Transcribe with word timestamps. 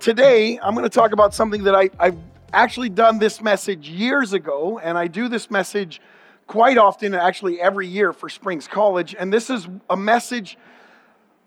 Today, 0.00 0.60
I'm 0.62 0.74
going 0.74 0.84
to 0.84 0.88
talk 0.88 1.10
about 1.10 1.34
something 1.34 1.64
that 1.64 1.74
I, 1.74 1.90
I've 1.98 2.18
actually 2.52 2.88
done 2.88 3.18
this 3.18 3.42
message 3.42 3.88
years 3.88 4.32
ago, 4.32 4.78
and 4.78 4.96
I 4.96 5.08
do 5.08 5.28
this 5.28 5.50
message 5.50 6.00
quite 6.46 6.78
often, 6.78 7.14
actually 7.14 7.60
every 7.60 7.88
year 7.88 8.12
for 8.12 8.28
Springs 8.28 8.68
College. 8.68 9.16
And 9.18 9.32
this 9.32 9.50
is 9.50 9.66
a 9.90 9.96
message 9.96 10.56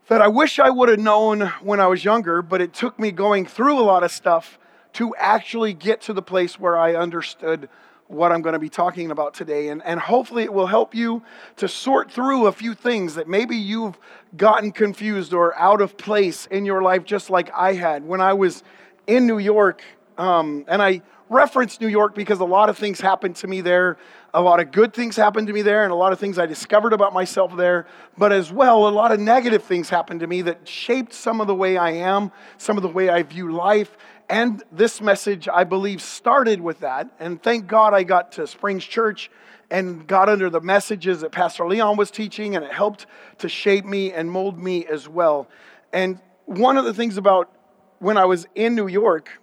that 0.09 0.21
I 0.21 0.27
wish 0.27 0.59
I 0.59 0.69
would 0.69 0.89
have 0.89 0.99
known 0.99 1.47
when 1.61 1.79
I 1.79 1.87
was 1.87 2.03
younger, 2.03 2.41
but 2.41 2.59
it 2.59 2.73
took 2.73 2.99
me 2.99 3.11
going 3.11 3.45
through 3.45 3.79
a 3.79 3.85
lot 3.85 4.03
of 4.03 4.11
stuff 4.11 4.59
to 4.93 5.15
actually 5.15 5.73
get 5.73 6.01
to 6.01 6.13
the 6.13 6.21
place 6.21 6.59
where 6.59 6.77
I 6.77 6.93
understood 6.93 7.69
what 8.11 8.31
I'm 8.31 8.41
going 8.41 8.53
to 8.53 8.59
be 8.59 8.69
talking 8.69 9.11
about 9.11 9.33
today. 9.33 9.69
And, 9.69 9.81
and 9.83 9.99
hopefully, 9.99 10.43
it 10.43 10.53
will 10.53 10.67
help 10.67 10.93
you 10.93 11.23
to 11.57 11.67
sort 11.67 12.11
through 12.11 12.47
a 12.47 12.51
few 12.51 12.73
things 12.73 13.15
that 13.15 13.27
maybe 13.27 13.55
you've 13.55 13.97
gotten 14.37 14.71
confused 14.71 15.33
or 15.33 15.57
out 15.57 15.81
of 15.81 15.97
place 15.97 16.45
in 16.47 16.65
your 16.65 16.81
life, 16.81 17.03
just 17.03 17.29
like 17.29 17.49
I 17.53 17.73
had 17.73 18.05
when 18.05 18.21
I 18.21 18.33
was 18.33 18.63
in 19.07 19.27
New 19.27 19.39
York. 19.39 19.83
Um, 20.21 20.65
and 20.67 20.83
I 20.83 21.01
reference 21.29 21.81
New 21.81 21.87
York 21.87 22.13
because 22.13 22.41
a 22.41 22.45
lot 22.45 22.69
of 22.69 22.77
things 22.77 23.01
happened 23.01 23.37
to 23.37 23.47
me 23.47 23.61
there. 23.61 23.97
A 24.35 24.41
lot 24.41 24.59
of 24.59 24.71
good 24.71 24.93
things 24.93 25.15
happened 25.15 25.47
to 25.47 25.53
me 25.53 25.63
there, 25.63 25.83
and 25.83 25.91
a 25.91 25.95
lot 25.95 26.13
of 26.13 26.19
things 26.19 26.37
I 26.37 26.45
discovered 26.45 26.93
about 26.93 27.11
myself 27.11 27.57
there. 27.57 27.87
But 28.19 28.31
as 28.31 28.51
well, 28.51 28.87
a 28.87 28.91
lot 28.91 29.11
of 29.11 29.19
negative 29.19 29.63
things 29.63 29.89
happened 29.89 30.19
to 30.19 30.27
me 30.27 30.43
that 30.43 30.67
shaped 30.67 31.15
some 31.15 31.41
of 31.41 31.47
the 31.47 31.55
way 31.55 31.75
I 31.75 31.89
am, 31.89 32.31
some 32.59 32.77
of 32.77 32.83
the 32.83 32.89
way 32.89 33.09
I 33.09 33.23
view 33.23 33.51
life, 33.51 33.97
and 34.29 34.63
this 34.71 35.01
message, 35.01 35.49
I 35.51 35.63
believe, 35.63 36.03
started 36.03 36.61
with 36.61 36.81
that. 36.81 37.09
And 37.19 37.41
thank 37.41 37.65
God 37.65 37.95
I 37.95 38.03
got 38.03 38.33
to 38.33 38.45
Springs 38.45 38.85
Church 38.85 39.31
and 39.71 40.05
got 40.05 40.29
under 40.29 40.51
the 40.51 40.61
messages 40.61 41.21
that 41.21 41.31
Pastor 41.31 41.67
Leon 41.67 41.97
was 41.97 42.11
teaching, 42.11 42.55
and 42.55 42.63
it 42.63 42.71
helped 42.71 43.07
to 43.39 43.49
shape 43.49 43.85
me 43.85 44.13
and 44.13 44.29
mold 44.29 44.59
me 44.59 44.85
as 44.85 45.09
well. 45.09 45.49
And 45.91 46.19
one 46.45 46.77
of 46.77 46.85
the 46.85 46.93
things 46.93 47.17
about 47.17 47.49
when 47.97 48.17
I 48.17 48.25
was 48.25 48.47
in 48.55 48.75
New 48.75 48.87
York, 48.87 49.40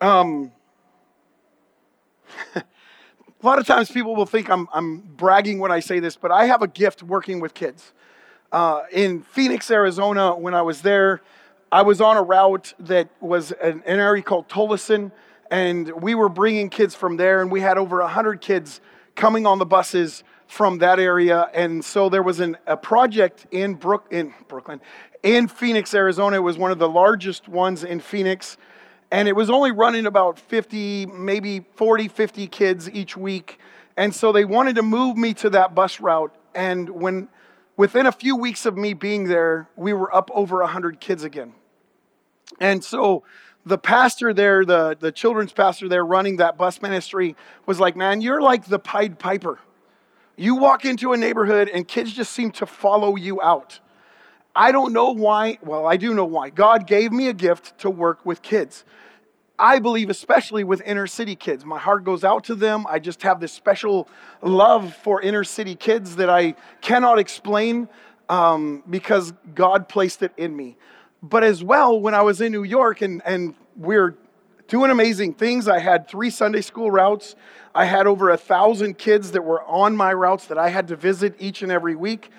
um, 0.00 0.52
a 2.54 2.62
lot 3.42 3.58
of 3.58 3.66
times 3.66 3.90
people 3.90 4.14
will 4.14 4.26
think 4.26 4.50
I'm, 4.50 4.68
I'm 4.72 4.98
bragging 4.98 5.58
when 5.58 5.70
I 5.70 5.80
say 5.80 6.00
this, 6.00 6.16
but 6.16 6.30
I 6.30 6.46
have 6.46 6.62
a 6.62 6.68
gift 6.68 7.02
working 7.02 7.40
with 7.40 7.54
kids. 7.54 7.92
Uh, 8.52 8.82
in 8.92 9.22
Phoenix, 9.22 9.70
Arizona, 9.70 10.34
when 10.34 10.54
I 10.54 10.62
was 10.62 10.82
there, 10.82 11.20
I 11.72 11.82
was 11.82 12.00
on 12.00 12.16
a 12.16 12.22
route 12.22 12.72
that 12.78 13.08
was 13.20 13.52
an, 13.52 13.82
an 13.84 13.98
area 13.98 14.22
called 14.22 14.48
Tolleson, 14.48 15.10
and 15.50 15.90
we 16.00 16.14
were 16.14 16.28
bringing 16.28 16.70
kids 16.70 16.94
from 16.94 17.16
there, 17.16 17.42
and 17.42 17.50
we 17.50 17.60
had 17.60 17.78
over 17.78 18.00
100 18.00 18.40
kids 18.40 18.80
coming 19.14 19.46
on 19.46 19.58
the 19.58 19.66
buses 19.66 20.24
from 20.46 20.78
that 20.78 21.00
area. 21.00 21.50
And 21.52 21.84
so 21.84 22.08
there 22.08 22.22
was 22.22 22.40
an, 22.40 22.56
a 22.66 22.76
project 22.76 23.46
in, 23.50 23.74
Brook, 23.74 24.06
in 24.10 24.32
Brooklyn, 24.48 24.80
in 25.22 25.48
Phoenix, 25.48 25.94
Arizona. 25.94 26.36
It 26.36 26.40
was 26.40 26.58
one 26.58 26.70
of 26.70 26.78
the 26.78 26.88
largest 26.88 27.48
ones 27.48 27.82
in 27.82 28.00
Phoenix. 28.00 28.56
And 29.14 29.28
it 29.28 29.36
was 29.36 29.48
only 29.48 29.70
running 29.70 30.06
about 30.06 30.40
50, 30.40 31.06
maybe 31.06 31.64
40, 31.76 32.08
50 32.08 32.48
kids 32.48 32.90
each 32.90 33.16
week. 33.16 33.60
And 33.96 34.12
so 34.12 34.32
they 34.32 34.44
wanted 34.44 34.74
to 34.74 34.82
move 34.82 35.16
me 35.16 35.34
to 35.34 35.50
that 35.50 35.72
bus 35.72 36.00
route. 36.00 36.34
And 36.52 36.88
when 36.88 37.28
within 37.76 38.06
a 38.06 38.12
few 38.12 38.34
weeks 38.34 38.66
of 38.66 38.76
me 38.76 38.92
being 38.92 39.28
there, 39.28 39.68
we 39.76 39.92
were 39.92 40.12
up 40.12 40.32
over 40.34 40.58
100 40.62 40.98
kids 40.98 41.22
again. 41.22 41.54
And 42.58 42.82
so 42.82 43.22
the 43.64 43.78
pastor 43.78 44.34
there, 44.34 44.64
the, 44.64 44.96
the 44.98 45.12
children's 45.12 45.52
pastor 45.52 45.88
there 45.88 46.04
running 46.04 46.38
that 46.38 46.58
bus 46.58 46.82
ministry, 46.82 47.36
was 47.66 47.78
like, 47.78 47.94
Man, 47.94 48.20
you're 48.20 48.42
like 48.42 48.64
the 48.64 48.80
Pied 48.80 49.20
Piper. 49.20 49.60
You 50.34 50.56
walk 50.56 50.84
into 50.84 51.12
a 51.12 51.16
neighborhood 51.16 51.68
and 51.68 51.86
kids 51.86 52.12
just 52.12 52.32
seem 52.32 52.50
to 52.50 52.66
follow 52.66 53.14
you 53.14 53.40
out. 53.40 53.78
I 54.56 54.72
don't 54.72 54.92
know 54.92 55.12
why. 55.12 55.58
Well, 55.62 55.86
I 55.86 55.96
do 55.96 56.14
know 56.14 56.24
why. 56.24 56.50
God 56.50 56.88
gave 56.88 57.12
me 57.12 57.28
a 57.28 57.32
gift 57.32 57.78
to 57.78 57.90
work 57.90 58.26
with 58.26 58.42
kids. 58.42 58.84
I 59.58 59.78
believe, 59.78 60.10
especially 60.10 60.64
with 60.64 60.82
inner 60.84 61.06
city 61.06 61.36
kids. 61.36 61.64
My 61.64 61.78
heart 61.78 62.04
goes 62.04 62.24
out 62.24 62.44
to 62.44 62.54
them. 62.54 62.86
I 62.88 62.98
just 62.98 63.22
have 63.22 63.40
this 63.40 63.52
special 63.52 64.08
love 64.42 64.94
for 64.96 65.22
inner 65.22 65.44
city 65.44 65.76
kids 65.76 66.16
that 66.16 66.28
I 66.28 66.54
cannot 66.80 67.18
explain 67.18 67.88
um, 68.28 68.82
because 68.90 69.32
God 69.54 69.88
placed 69.88 70.22
it 70.22 70.32
in 70.36 70.56
me 70.56 70.76
but 71.24 71.42
as 71.42 71.64
well, 71.64 71.98
when 71.98 72.12
I 72.12 72.20
was 72.20 72.42
in 72.42 72.52
New 72.52 72.64
York 72.64 73.00
and, 73.00 73.22
and 73.24 73.54
we 73.78 73.96
we're 73.96 74.14
doing 74.68 74.90
amazing 74.90 75.32
things, 75.32 75.68
I 75.68 75.78
had 75.78 76.06
three 76.06 76.28
Sunday 76.28 76.60
school 76.60 76.90
routes. 76.90 77.34
I 77.74 77.86
had 77.86 78.06
over 78.06 78.28
a 78.28 78.36
thousand 78.36 78.98
kids 78.98 79.30
that 79.30 79.42
were 79.42 79.62
on 79.64 79.96
my 79.96 80.12
routes 80.12 80.46
that 80.48 80.58
I 80.58 80.68
had 80.68 80.88
to 80.88 80.96
visit 80.96 81.34
each 81.38 81.62
and 81.62 81.72
every 81.72 81.96
week. 81.96 82.30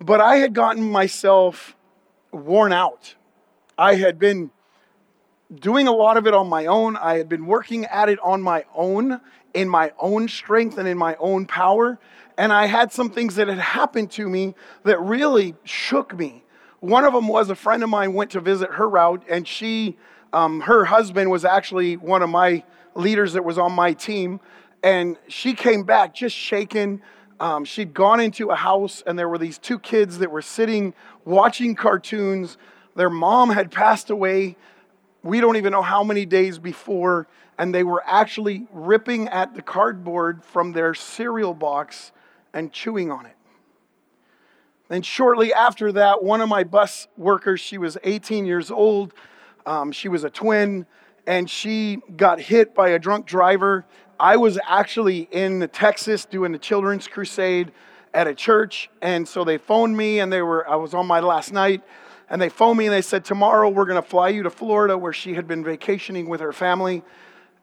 But 0.00 0.20
I 0.20 0.36
had 0.36 0.52
gotten 0.52 0.82
myself 0.82 1.74
worn 2.30 2.74
out. 2.74 3.14
I 3.78 3.94
had 3.94 4.18
been 4.18 4.50
doing 5.54 5.86
a 5.86 5.92
lot 5.92 6.16
of 6.16 6.26
it 6.26 6.34
on 6.34 6.48
my 6.48 6.66
own. 6.66 6.96
I 6.96 7.16
had 7.16 7.28
been 7.28 7.46
working 7.46 7.84
at 7.86 8.08
it 8.08 8.18
on 8.20 8.42
my 8.42 8.64
own, 8.74 9.20
in 9.52 9.68
my 9.68 9.92
own 9.98 10.28
strength 10.28 10.78
and 10.78 10.88
in 10.88 10.98
my 10.98 11.16
own 11.16 11.46
power. 11.46 11.98
And 12.36 12.52
I 12.52 12.66
had 12.66 12.92
some 12.92 13.10
things 13.10 13.36
that 13.36 13.48
had 13.48 13.58
happened 13.58 14.10
to 14.12 14.28
me 14.28 14.54
that 14.84 15.00
really 15.00 15.54
shook 15.64 16.16
me. 16.16 16.44
One 16.80 17.04
of 17.04 17.12
them 17.12 17.28
was 17.28 17.48
a 17.48 17.54
friend 17.54 17.82
of 17.82 17.88
mine 17.88 18.12
went 18.12 18.32
to 18.32 18.40
visit 18.40 18.70
her 18.72 18.88
route, 18.88 19.24
and 19.28 19.48
she, 19.48 19.96
um, 20.34 20.60
her 20.62 20.84
husband 20.84 21.30
was 21.30 21.44
actually 21.44 21.96
one 21.96 22.22
of 22.22 22.28
my 22.28 22.62
leaders 22.94 23.32
that 23.32 23.44
was 23.44 23.56
on 23.56 23.72
my 23.72 23.94
team, 23.94 24.38
and 24.82 25.16
she 25.28 25.54
came 25.54 25.84
back 25.84 26.14
just 26.14 26.36
shaken. 26.36 27.00
Um, 27.40 27.64
she'd 27.64 27.94
gone 27.94 28.20
into 28.20 28.50
a 28.50 28.54
house, 28.54 29.02
and 29.06 29.18
there 29.18 29.28
were 29.28 29.38
these 29.38 29.56
two 29.56 29.78
kids 29.78 30.18
that 30.18 30.30
were 30.30 30.42
sitting 30.42 30.92
watching 31.24 31.74
cartoons. 31.74 32.58
Their 32.96 33.10
mom 33.10 33.50
had 33.50 33.70
passed 33.70 34.10
away. 34.10 34.56
We 35.24 35.40
don't 35.40 35.56
even 35.56 35.72
know 35.72 35.82
how 35.82 36.04
many 36.04 36.26
days 36.26 36.58
before, 36.58 37.26
and 37.56 37.74
they 37.74 37.82
were 37.82 38.02
actually 38.04 38.66
ripping 38.70 39.28
at 39.28 39.54
the 39.54 39.62
cardboard 39.62 40.44
from 40.44 40.72
their 40.72 40.92
cereal 40.92 41.54
box 41.54 42.12
and 42.52 42.70
chewing 42.70 43.10
on 43.10 43.24
it. 43.24 43.34
And 44.90 45.04
shortly 45.04 45.54
after 45.54 45.92
that, 45.92 46.22
one 46.22 46.42
of 46.42 46.50
my 46.50 46.62
bus 46.62 47.08
workers, 47.16 47.58
she 47.58 47.78
was 47.78 47.96
18 48.04 48.44
years 48.44 48.70
old, 48.70 49.14
um, 49.64 49.92
she 49.92 50.08
was 50.08 50.24
a 50.24 50.30
twin, 50.30 50.84
and 51.26 51.48
she 51.48 52.02
got 52.18 52.38
hit 52.38 52.74
by 52.74 52.90
a 52.90 52.98
drunk 52.98 53.24
driver. 53.24 53.86
I 54.20 54.36
was 54.36 54.58
actually 54.68 55.26
in 55.32 55.66
Texas 55.72 56.26
doing 56.26 56.52
the 56.52 56.58
children's 56.58 57.08
crusade 57.08 57.72
at 58.12 58.26
a 58.26 58.34
church, 58.34 58.90
and 59.00 59.26
so 59.26 59.42
they 59.42 59.56
phoned 59.56 59.96
me, 59.96 60.20
and 60.20 60.30
they 60.30 60.42
were 60.42 60.68
I 60.68 60.76
was 60.76 60.92
on 60.92 61.06
my 61.06 61.20
last 61.20 61.50
night, 61.50 61.82
and 62.30 62.40
they 62.40 62.48
phoned 62.48 62.78
me 62.78 62.86
and 62.86 62.94
they 62.94 63.02
said 63.02 63.24
tomorrow 63.24 63.68
we're 63.68 63.84
going 63.84 64.02
to 64.02 64.08
fly 64.08 64.28
you 64.28 64.42
to 64.42 64.50
Florida, 64.50 64.96
where 64.96 65.12
she 65.12 65.34
had 65.34 65.46
been 65.46 65.64
vacationing 65.64 66.28
with 66.28 66.40
her 66.40 66.52
family, 66.52 67.02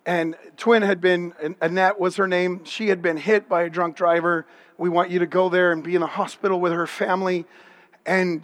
and 0.06 0.36
twin 0.58 0.82
had 0.82 1.02
been 1.02 1.34
Annette 1.62 2.00
was 2.00 2.16
her 2.16 2.28
name. 2.28 2.64
She 2.66 2.90
had 2.90 3.02
been 3.02 3.18
hit 3.18 3.48
by 3.48 3.64
a 3.64 3.70
drunk 3.70 3.96
driver 3.96 4.46
we 4.82 4.90
want 4.90 5.12
you 5.12 5.20
to 5.20 5.28
go 5.28 5.48
there 5.48 5.72
and 5.72 5.84
be 5.84 5.94
in 5.94 6.02
the 6.02 6.08
hospital 6.08 6.60
with 6.60 6.74
her 6.74 6.88
family. 6.88 7.46
And 8.04 8.42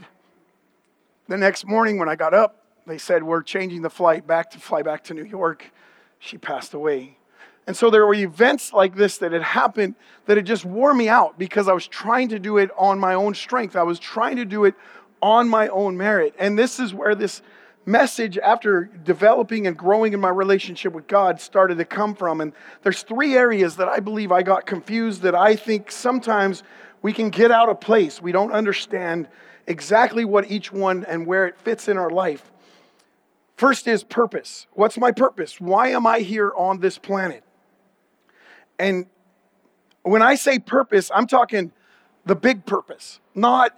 the 1.27 1.35
next 1.35 1.65
morning 1.65 1.97
when 1.97 2.07
I 2.07 2.15
got 2.15 2.35
up, 2.35 2.63
they 2.85 2.99
said, 2.99 3.23
We're 3.23 3.41
changing 3.41 3.81
the 3.81 3.89
flight 3.89 4.27
back 4.27 4.51
to 4.51 4.59
fly 4.59 4.83
back 4.83 5.03
to 5.05 5.15
New 5.15 5.23
York. 5.23 5.71
She 6.19 6.37
passed 6.37 6.75
away. 6.75 7.17
And 7.65 7.75
so 7.75 7.89
there 7.89 8.05
were 8.05 8.13
events 8.13 8.71
like 8.71 8.95
this 8.95 9.17
that 9.17 9.31
had 9.31 9.41
happened 9.41 9.95
that 10.27 10.37
had 10.37 10.45
just 10.45 10.63
wore 10.63 10.93
me 10.93 11.09
out 11.09 11.39
because 11.39 11.67
I 11.67 11.73
was 11.73 11.87
trying 11.87 12.29
to 12.29 12.37
do 12.37 12.59
it 12.59 12.69
on 12.77 12.99
my 12.99 13.15
own 13.15 13.33
strength. 13.33 13.75
I 13.75 13.81
was 13.81 13.97
trying 13.97 14.35
to 14.35 14.45
do 14.45 14.63
it 14.65 14.75
on 15.21 15.47
my 15.47 15.67
own 15.69 15.97
merit. 15.97 16.35
And 16.37 16.57
this 16.57 16.79
is 16.79 16.93
where 16.93 17.15
this 17.15 17.41
message 17.85 18.37
after 18.37 18.89
developing 19.03 19.65
and 19.65 19.77
growing 19.77 20.13
in 20.13 20.19
my 20.19 20.29
relationship 20.29 20.93
with 20.93 21.07
God 21.07 21.39
started 21.39 21.77
to 21.77 21.85
come 21.85 22.13
from. 22.15 22.41
And 22.41 22.53
there's 22.83 23.03
three 23.03 23.35
areas 23.35 23.77
that 23.77 23.87
I 23.87 23.99
believe 23.99 24.31
I 24.31 24.43
got 24.43 24.65
confused 24.65 25.21
that 25.21 25.33
I 25.33 25.55
think 25.55 25.91
sometimes 25.91 26.63
we 27.01 27.13
can 27.13 27.29
get 27.29 27.49
out 27.49 27.69
of 27.69 27.79
place. 27.79 28.21
We 28.21 28.33
don't 28.33 28.51
understand 28.51 29.27
exactly 29.67 30.25
what 30.25 30.51
each 30.51 30.71
one 30.71 31.05
and 31.05 31.25
where 31.25 31.47
it 31.47 31.57
fits 31.59 31.87
in 31.87 31.97
our 31.97 32.09
life. 32.09 32.51
First 33.55 33.87
is 33.87 34.03
purpose. 34.03 34.67
What's 34.73 34.97
my 34.97 35.11
purpose? 35.11 35.59
Why 35.59 35.89
am 35.89 36.05
I 36.05 36.19
here 36.19 36.51
on 36.55 36.79
this 36.79 36.97
planet? 36.97 37.43
And 38.77 39.07
when 40.03 40.21
I 40.21 40.35
say 40.35 40.59
purpose, 40.59 41.09
I'm 41.13 41.25
talking 41.25 41.71
the 42.25 42.35
big 42.35 42.65
purpose, 42.65 43.19
not 43.33 43.73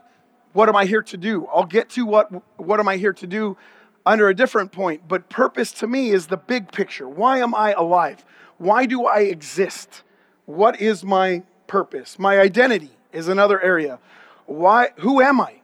what 0.53 0.69
am 0.69 0.75
I 0.75 0.85
here 0.85 1.03
to 1.03 1.17
do. 1.17 1.47
I'll 1.47 1.65
get 1.65 1.89
to 1.91 2.05
what 2.05 2.31
what 2.57 2.79
am 2.79 2.87
I 2.87 2.97
here 2.97 3.13
to 3.13 3.27
do 3.27 3.57
under 4.05 4.29
a 4.29 4.35
different 4.35 4.71
point, 4.71 5.07
but 5.07 5.29
purpose 5.29 5.71
to 5.73 5.87
me 5.87 6.09
is 6.09 6.27
the 6.27 6.37
big 6.37 6.71
picture. 6.71 7.07
Why 7.07 7.39
am 7.39 7.53
I 7.53 7.73
alive? 7.73 8.25
Why 8.57 8.85
do 8.85 9.05
I 9.05 9.19
exist? 9.19 10.03
What 10.45 10.81
is 10.81 11.03
my 11.03 11.43
purpose? 11.67 12.17
My 12.17 12.39
identity 12.39 12.89
is 13.13 13.27
another 13.27 13.61
area. 13.61 13.99
Why 14.45 14.89
who 14.97 15.21
am 15.21 15.39
I? 15.39 15.61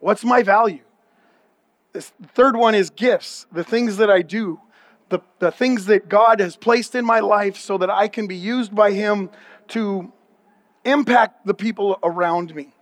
What's 0.00 0.24
my 0.24 0.42
value? 0.42 0.82
This 1.92 2.12
third 2.34 2.56
one 2.56 2.74
is 2.74 2.90
gifts, 2.90 3.46
the 3.52 3.62
things 3.62 3.98
that 3.98 4.10
I 4.10 4.22
do, 4.22 4.60
the, 5.10 5.20
the 5.38 5.52
things 5.52 5.86
that 5.86 6.08
God 6.08 6.40
has 6.40 6.56
placed 6.56 6.96
in 6.96 7.04
my 7.04 7.20
life 7.20 7.56
so 7.56 7.78
that 7.78 7.88
I 7.88 8.08
can 8.08 8.26
be 8.26 8.36
used 8.36 8.74
by 8.74 8.90
Him 8.90 9.30
to 9.68 10.12
impact 10.84 11.46
the 11.46 11.54
people 11.54 11.98
around 12.02 12.54
me. 12.54 12.73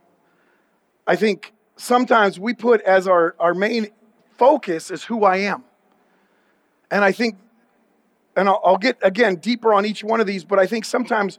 I 1.07 1.17
think 1.17 1.53
sometimes 1.77 2.39
we 2.39 2.55
put 2.55 2.81
as 2.83 3.09
our, 3.09 3.35
our 3.39 3.55
main 3.55 3.89
focus 4.37 4.91
is 4.91 5.05
who 5.05 5.25
I 5.25 5.39
am. 5.39 5.65
And 6.91 7.05
I 7.05 7.13
think, 7.13 7.39
and 8.37 8.49
I'll, 8.49 8.61
I'll 8.65 8.79
get 8.79 8.99
again 9.03 9.37
deeper 9.37 9.73
on 9.73 9.85
each 9.85 10.05
one 10.05 10.21
of 10.21 10.27
these, 10.27 10.45
but 10.45 10.59
I 10.59 10.67
think 10.67 10.85
sometimes 10.85 11.39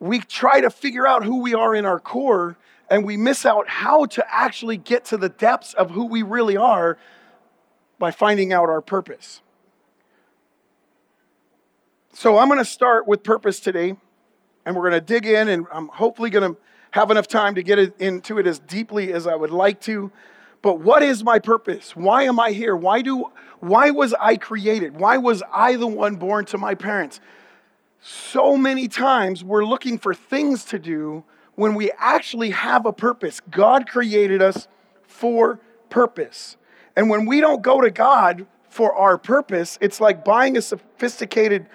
we 0.00 0.20
try 0.20 0.60
to 0.60 0.70
figure 0.70 1.06
out 1.06 1.24
who 1.24 1.40
we 1.40 1.54
are 1.54 1.74
in 1.74 1.86
our 1.86 2.00
core 2.00 2.56
and 2.90 3.04
we 3.04 3.16
miss 3.16 3.44
out 3.44 3.68
how 3.68 4.04
to 4.06 4.24
actually 4.28 4.76
get 4.76 5.04
to 5.06 5.16
the 5.16 5.28
depths 5.28 5.74
of 5.74 5.90
who 5.90 6.06
we 6.06 6.22
really 6.22 6.56
are 6.56 6.98
by 7.98 8.10
finding 8.10 8.52
out 8.52 8.68
our 8.68 8.80
purpose. 8.80 9.40
So 12.12 12.38
I'm 12.38 12.48
going 12.48 12.58
to 12.58 12.64
start 12.64 13.06
with 13.06 13.22
purpose 13.22 13.60
today, 13.60 13.96
and 14.64 14.74
we're 14.74 14.88
going 14.88 15.00
to 15.00 15.06
dig 15.06 15.26
in, 15.26 15.48
and 15.48 15.66
I'm 15.72 15.88
hopefully 15.88 16.30
going 16.30 16.54
to 16.54 16.60
have 16.92 17.10
enough 17.10 17.28
time 17.28 17.54
to 17.56 17.62
get 17.62 17.78
into 18.00 18.38
it 18.38 18.46
as 18.46 18.58
deeply 18.58 19.12
as 19.12 19.26
I 19.26 19.34
would 19.34 19.50
like 19.50 19.80
to. 19.82 20.10
But 20.62 20.80
what 20.80 21.02
is 21.02 21.22
my 21.22 21.38
purpose? 21.38 21.94
Why 21.94 22.24
am 22.24 22.40
I 22.40 22.52
here? 22.52 22.74
Why 22.74 23.02
do 23.02 23.26
why 23.60 23.90
was 23.90 24.14
I 24.14 24.36
created? 24.36 24.98
Why 24.98 25.16
was 25.16 25.42
I 25.52 25.76
the 25.76 25.86
one 25.86 26.16
born 26.16 26.44
to 26.46 26.58
my 26.58 26.74
parents? 26.74 27.20
So 28.00 28.56
many 28.56 28.88
times 28.88 29.42
we're 29.42 29.64
looking 29.64 29.98
for 29.98 30.14
things 30.14 30.64
to 30.66 30.78
do 30.78 31.24
when 31.54 31.74
we 31.74 31.90
actually 31.98 32.50
have 32.50 32.86
a 32.86 32.92
purpose. 32.92 33.40
God 33.50 33.88
created 33.88 34.42
us 34.42 34.68
for 35.06 35.58
purpose. 35.88 36.56
And 36.94 37.10
when 37.10 37.26
we 37.26 37.40
don't 37.40 37.62
go 37.62 37.80
to 37.80 37.90
God 37.90 38.46
for 38.68 38.94
our 38.94 39.18
purpose, 39.18 39.78
it's 39.80 40.00
like 40.00 40.24
buying 40.24 40.56
a 40.56 40.62
sophisticated, 40.62 41.66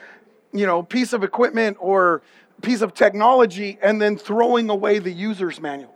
you 0.54 0.66
know, 0.66 0.84
piece 0.84 1.14
of 1.14 1.24
equipment 1.24 1.78
or 1.80 2.22
piece 2.62 2.82
of 2.82 2.94
technology 2.94 3.78
and 3.82 4.02
then 4.02 4.18
throwing 4.18 4.70
away 4.70 5.00
the 5.00 5.12
user's 5.12 5.60
manual. 5.60 5.94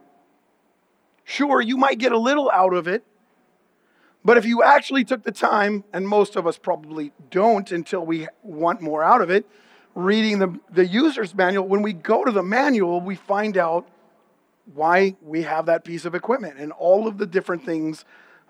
Sure, 1.24 1.62
you 1.62 1.78
might 1.78 1.98
get 1.98 2.12
a 2.12 2.18
little 2.18 2.52
out 2.52 2.74
of 2.74 2.88
it, 2.88 3.04
but 4.24 4.38
if 4.38 4.46
you 4.46 4.64
actually 4.64 5.04
took 5.04 5.24
the 5.24 5.32
time, 5.32 5.84
and 5.94 6.08
most 6.08 6.36
of 6.36 6.48
us 6.48 6.58
probably 6.58 7.12
don't 7.30 7.72
until 7.72 8.06
we 8.06 8.28
want 8.42 8.82
more 8.82 9.04
out 9.04 9.22
of 9.22 9.30
it, 9.30 9.46
reading 9.94 10.40
the, 10.40 10.60
the 10.72 10.86
user's 10.86 11.34
manual, 11.34 11.68
when 11.68 11.82
we 11.82 11.94
go 11.94 12.26
to 12.26 12.32
the 12.32 12.44
manual, 12.44 13.00
we 13.00 13.16
find 13.16 13.58
out 13.58 13.88
why 14.74 15.16
we 15.22 15.44
have 15.44 15.68
that 15.68 15.84
piece 15.84 16.06
of 16.06 16.16
equipment 16.16 16.58
and 16.58 16.72
all 16.72 17.08
of 17.08 17.20
the 17.20 17.28
different 17.28 17.64
things 17.64 18.04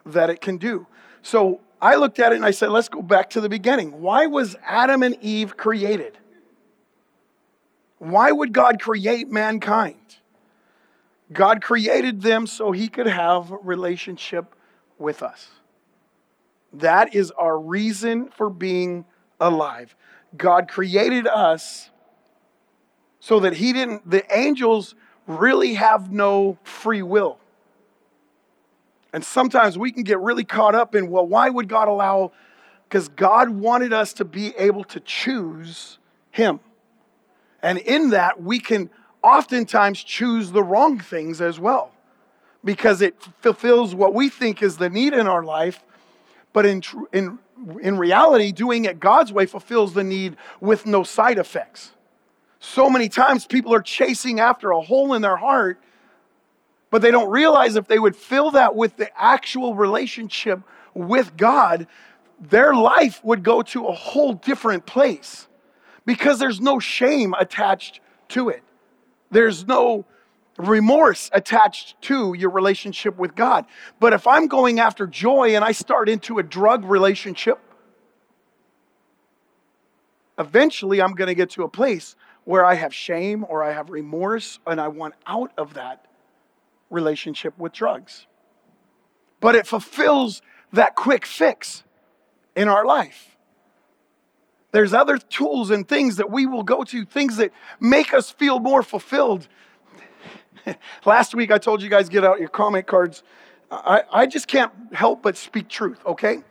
that 0.06 0.29
it 0.29 0.39
can 0.39 0.57
do. 0.57 0.88
So 1.21 1.59
I 1.81 1.95
looked 1.95 2.19
at 2.19 2.31
it 2.31 2.35
and 2.35 2.45
I 2.45 2.51
said, 2.51 2.69
let's 2.69 2.89
go 2.89 3.01
back 3.01 3.29
to 3.31 3.41
the 3.41 3.50
beginning. 3.50 4.01
Why 4.01 4.27
was 4.27 4.56
Adam 4.65 5.03
and 5.03 5.18
Eve 5.21 5.57
created? 5.57 6.18
Why 8.06 8.31
would 8.31 8.54
God 8.54 8.80
create 8.80 9.31
mankind? 9.31 10.18
God 11.34 11.63
created 11.63 12.22
them 12.22 12.46
so 12.46 12.72
he 12.72 12.88
could 12.88 13.07
have 13.07 13.52
relationship 13.63 14.54
with 15.00 15.24
us. 15.24 15.48
That 16.72 17.16
is 17.16 17.31
our 17.31 17.60
reason 17.60 18.30
for 18.30 18.52
being 18.52 19.06
alive. 19.40 19.96
God 20.38 20.68
created 20.68 21.25
us 21.25 21.90
so 23.19 23.40
that 23.40 23.54
he 23.54 23.74
didn't, 23.74 24.07
the 24.07 24.24
angels 24.38 24.94
really 25.25 25.74
have 25.74 26.12
no 26.12 26.60
free 26.63 27.02
will. 27.02 27.40
And 29.13 29.24
sometimes 29.25 29.80
we 29.80 29.92
can 29.92 30.04
get 30.04 30.19
really 30.19 30.44
caught 30.44 30.75
up 30.75 30.94
in, 30.94 31.10
well, 31.10 31.25
why 31.25 31.50
would 31.50 31.68
God 31.68 31.88
allow? 31.88 32.34
Because 32.88 33.07
God 33.07 33.50
wanted 33.50 33.94
us 33.94 34.13
to 34.13 34.25
be 34.25 34.56
able 34.57 34.84
to 34.84 35.00
choose 35.00 35.98
him. 36.30 36.60
And 37.65 37.79
in 37.79 38.12
that, 38.12 38.44
we 38.44 38.59
can 38.59 38.91
oftentimes 39.23 40.03
choose 40.03 40.51
the 40.51 40.62
wrong 40.62 41.00
things 41.00 41.41
as 41.41 41.59
well 41.59 41.91
because 42.63 43.01
it 43.01 43.19
fulfills 43.41 43.95
what 43.95 44.13
we 44.13 44.29
think 44.29 44.62
is 44.62 44.77
the 44.77 44.88
need 44.88 45.13
in 45.13 45.25
our 45.25 45.44
life. 45.44 45.83
But 46.53 46.67
in, 46.67 46.83
in 47.12 47.39
in 47.81 47.97
reality, 47.97 48.51
doing 48.51 48.85
it 48.85 49.00
God's 49.00 49.33
way 49.33 49.47
fulfills 49.47 49.95
the 49.95 50.03
need 50.03 50.38
with 50.62 50.85
no 50.85 51.01
side 51.01 51.39
effects. 51.39 51.89
So 52.59 52.88
many 52.88 53.09
times 53.09 53.47
people 53.47 53.73
are 53.73 53.81
chasing 53.81 54.39
after 54.39 54.69
a 54.69 54.81
hole 54.81 55.15
in 55.15 55.23
their 55.23 55.38
heart, 55.38 55.81
but 56.91 57.01
they 57.01 57.09
don't 57.09 57.31
realize 57.31 57.77
if 57.77 57.88
they 57.88 57.97
would 57.97 58.15
fill 58.15 58.51
that 58.51 58.75
with 58.75 58.95
the 58.97 59.09
actual 59.19 59.73
relationship 59.73 60.59
with 60.94 61.35
God, 61.35 61.88
their 62.39 62.75
life 62.75 63.23
would 63.23 63.41
go 63.41 63.63
to 63.63 63.88
a 63.88 63.91
whole 63.91 64.33
different 64.33 64.85
place 64.85 65.47
because 66.06 66.40
there's 66.40 66.62
no 66.62 66.80
shame 66.80 67.34
attached 67.38 68.00
to 68.30 68.50
it. 68.50 68.63
There's 69.31 69.66
no 69.66 70.06
remorse 70.57 71.30
attached 71.34 72.00
to 72.04 72.34
your 72.34 72.50
relationship 72.50 73.18
with 73.18 73.36
God. 73.36 73.66
But 74.00 74.13
if 74.13 74.25
I'm 74.28 74.48
going 74.48 74.80
after 74.80 75.07
joy 75.07 75.56
and 75.56 75.66
I 75.66 75.72
start 75.72 76.07
into 76.07 76.40
a 76.40 76.44
drug 76.44 76.86
relationship, 76.86 77.60
eventually 80.38 81.02
I'm 81.02 81.13
going 81.13 81.28
to 81.28 81.36
get 81.36 81.50
to 81.52 81.63
a 81.63 81.69
place 81.69 82.16
where 82.46 82.63
I 82.63 82.75
have 82.75 82.94
shame 82.94 83.46
or 83.48 83.63
I 83.63 83.74
have 83.74 83.90
remorse 83.90 84.60
and 84.66 84.80
I 84.80 84.88
want 84.88 85.16
out 85.25 85.52
of 85.57 85.74
that 85.74 86.06
relationship 86.90 87.57
with 87.57 87.74
drugs. 87.74 88.28
But 89.42 89.56
it 89.56 89.68
fulfills 89.68 90.42
that 90.72 90.96
quick 90.96 91.25
fix 91.25 91.84
in 92.56 92.68
our 92.68 92.86
life. 92.86 93.34
There's 94.75 94.94
other 94.94 95.18
tools 95.18 95.72
and 95.72 95.88
things 95.88 96.18
that 96.18 96.30
we 96.30 96.45
will 96.45 96.63
go 96.63 96.83
to, 96.83 97.06
things 97.06 97.38
that 97.38 97.51
make 97.80 98.13
us 98.13 98.30
feel 98.30 98.60
more 98.60 98.83
fulfilled 98.83 99.48
Last 101.06 101.36
week 101.36 101.51
I 101.51 101.57
told 101.57 101.81
you 101.81 101.89
guys 101.89 102.10
get 102.10 102.24
out 102.24 102.39
your 102.39 102.50
comment 102.50 102.88
cards. 102.88 103.24
I, 103.72 104.04
I 104.12 104.25
just 104.25 104.48
can't 104.48 104.72
help 104.94 105.22
but 105.22 105.38
speak 105.38 105.68
truth, 105.68 105.99
okay? 106.06 106.44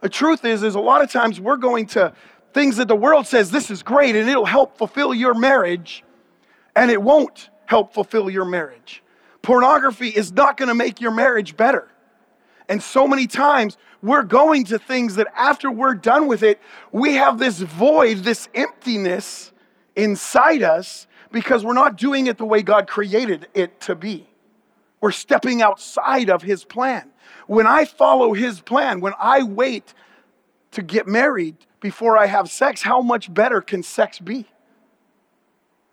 The 0.00 0.08
truth 0.08 0.44
is, 0.44 0.62
is 0.62 0.74
a 0.74 0.80
lot 0.80 1.02
of 1.02 1.10
times 1.10 1.40
we're 1.40 1.56
going 1.56 1.86
to 1.88 2.12
things 2.52 2.76
that 2.78 2.88
the 2.88 2.96
world 2.96 3.26
says 3.26 3.50
this 3.50 3.70
is 3.70 3.82
great 3.82 4.16
and 4.16 4.28
it'll 4.28 4.46
help 4.46 4.78
fulfill 4.78 5.14
your 5.14 5.34
marriage, 5.34 6.04
and 6.74 6.90
it 6.90 7.00
won't 7.00 7.50
help 7.66 7.92
fulfill 7.92 8.30
your 8.30 8.44
marriage. 8.44 9.02
Pornography 9.42 10.08
is 10.08 10.32
not 10.32 10.56
going 10.56 10.68
to 10.68 10.74
make 10.74 11.00
your 11.00 11.12
marriage 11.12 11.56
better. 11.56 11.88
And 12.68 12.82
so 12.82 13.06
many 13.06 13.26
times 13.26 13.78
we're 14.02 14.22
going 14.22 14.64
to 14.66 14.78
things 14.78 15.16
that 15.16 15.28
after 15.36 15.70
we're 15.70 15.94
done 15.94 16.26
with 16.26 16.42
it, 16.42 16.60
we 16.92 17.14
have 17.14 17.38
this 17.38 17.58
void, 17.60 18.18
this 18.18 18.48
emptiness 18.54 19.52
inside 19.94 20.62
us 20.62 21.06
because 21.32 21.64
we're 21.64 21.74
not 21.74 21.96
doing 21.96 22.26
it 22.26 22.38
the 22.38 22.44
way 22.44 22.62
God 22.62 22.86
created 22.86 23.48
it 23.54 23.80
to 23.82 23.94
be. 23.94 24.28
We're 25.00 25.12
stepping 25.12 25.62
outside 25.62 26.30
of 26.30 26.42
His 26.42 26.64
plan. 26.64 27.10
When 27.46 27.66
I 27.66 27.84
follow 27.84 28.32
His 28.32 28.60
plan, 28.60 29.00
when 29.00 29.12
I 29.18 29.42
wait 29.42 29.94
to 30.72 30.82
get 30.82 31.06
married 31.06 31.56
before 31.80 32.16
I 32.16 32.26
have 32.26 32.50
sex, 32.50 32.82
how 32.82 33.00
much 33.00 33.32
better 33.32 33.60
can 33.60 33.82
sex 33.82 34.18
be? 34.18 34.46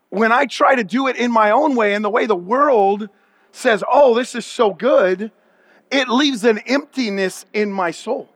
When 0.10 0.32
I 0.32 0.46
try 0.46 0.76
to 0.76 0.84
do 0.84 1.08
it 1.08 1.16
in 1.16 1.32
my 1.32 1.52
own 1.52 1.76
way 1.76 1.94
and 1.94 2.04
the 2.04 2.10
way 2.10 2.26
the 2.26 2.36
world 2.36 3.10
says, 3.52 3.84
oh, 3.92 4.14
this 4.14 4.36
is 4.36 4.46
so 4.46 4.74
good, 4.74 5.32
it 5.94 6.10
leaves 6.10 6.44
an 6.44 6.58
emptiness 6.60 7.46
in 7.54 7.72
my 7.72 7.92
soul. 7.92 8.28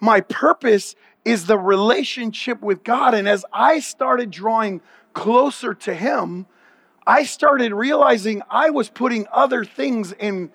My 0.00 0.20
purpose 0.20 0.94
is 1.24 1.46
the 1.46 1.58
relationship 1.58 2.62
with 2.62 2.84
God. 2.84 3.14
And 3.14 3.28
as 3.28 3.44
I 3.52 3.80
started 3.80 4.30
drawing 4.30 4.80
closer 5.12 5.74
to 5.74 5.94
Him, 5.94 6.46
I 7.06 7.24
started 7.24 7.72
realizing 7.72 8.42
I 8.48 8.70
was 8.70 8.88
putting 8.88 9.26
other 9.32 9.64
things 9.64 10.12
in 10.12 10.50